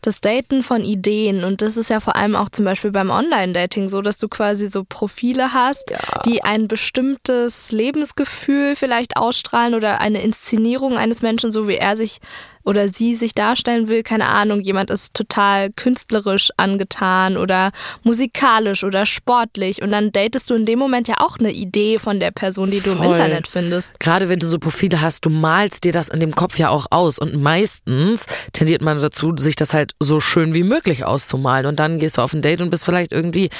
[0.00, 3.88] Das Daten von Ideen und das ist ja vor allem auch zum Beispiel beim Online-Dating
[3.88, 5.94] so, dass du quasi so Profile hast,
[6.26, 12.18] die ein bestimmtes Lebensgefühl vielleicht ausstrahlen oder eine Inszenierung eines Menschen, so wie er sich
[12.64, 14.02] oder sie sich darstellen will.
[14.02, 17.70] Keine Ahnung, jemand ist total künstlerisch angetan oder
[18.02, 22.20] musikalisch oder sportlich und dann datest du in dem Moment ja auch eine Idee von
[22.20, 23.06] der Person, die du im Voll.
[23.08, 23.98] Internet findest.
[24.00, 26.86] Gerade wenn du so Profile hast, du malst dir das in dem Kopf ja auch
[26.90, 31.78] aus und meistens tendiert man dazu, sich das halt so schön wie möglich auszumalen und
[31.80, 33.50] dann gehst du auf ein Date und bist vielleicht irgendwie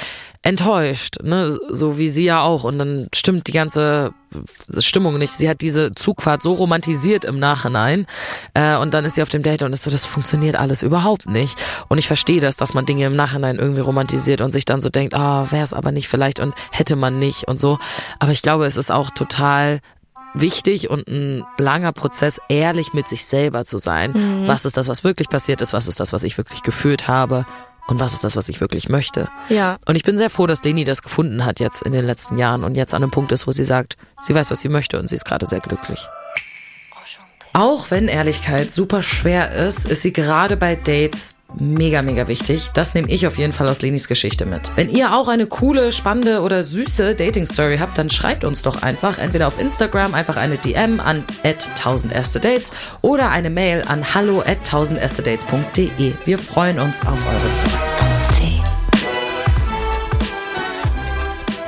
[0.45, 4.13] enttäuscht, ne, so wie sie ja auch und dann stimmt die ganze
[4.79, 5.33] Stimmung nicht.
[5.33, 8.05] Sie hat diese Zugfahrt so romantisiert im Nachhinein
[8.53, 11.27] äh, und dann ist sie auf dem Date und ist so, das funktioniert alles überhaupt
[11.31, 14.83] nicht und ich verstehe das, dass man Dinge im Nachhinein irgendwie romantisiert und sich dann
[14.83, 17.79] so denkt, ah, wäre es aber nicht vielleicht und hätte man nicht und so,
[18.19, 19.81] aber ich glaube, es ist auch total
[20.35, 24.13] wichtig und ein langer Prozess, ehrlich mit sich selber zu sein.
[24.13, 24.47] Mhm.
[24.47, 25.73] Was ist das, was wirklich passiert ist?
[25.73, 27.47] Was ist das, was ich wirklich gefühlt habe?
[27.87, 29.29] Und was ist das, was ich wirklich möchte?
[29.49, 29.77] Ja.
[29.85, 32.65] Und ich bin sehr froh, dass Leni das gefunden hat jetzt in den letzten Jahren
[32.65, 35.09] und jetzt an einem Punkt ist, wo sie sagt, sie weiß, was sie möchte und
[35.09, 36.09] sie ist gerade sehr glücklich.
[37.53, 42.71] Auch wenn Ehrlichkeit super schwer ist, ist sie gerade bei Dates mega, mega wichtig.
[42.75, 44.71] Das nehme ich auf jeden Fall aus Lenis Geschichte mit.
[44.77, 49.19] Wenn ihr auch eine coole, spannende oder süße Dating-Story habt, dann schreibt uns doch einfach
[49.19, 54.41] entweder auf Instagram einfach eine DM an 1000 erste Dates oder eine Mail an hallo
[54.41, 56.13] at 1000 erste Dates.de.
[56.25, 58.35] Wir freuen uns auf eure Stories.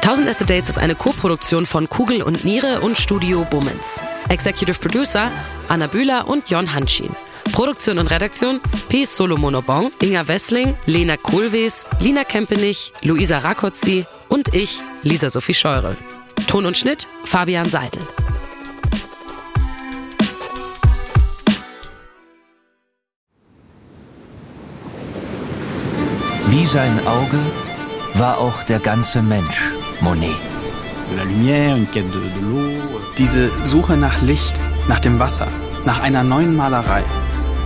[0.06, 4.00] 1000 Erste Dates ist eine Co-Produktion von Kugel und Niere und Studio Bummens.
[4.28, 5.32] Executive Producer
[5.66, 7.10] Anna Bühler und Jon Hanschin.
[7.52, 9.04] Produktion und Redaktion P.
[9.04, 15.96] Solomonobong, Inga Wessling, Lena Kohlwees, Lina Kempenich, Luisa Rakotzi und ich, Lisa Sophie Scheurel.
[16.46, 18.00] Ton und Schnitt Fabian Seidel.
[26.48, 27.38] Wie sein Auge
[28.14, 30.36] war auch der ganze Mensch Monet.
[33.18, 35.48] Diese Suche nach Licht, nach dem Wasser,
[35.84, 37.04] nach einer neuen Malerei.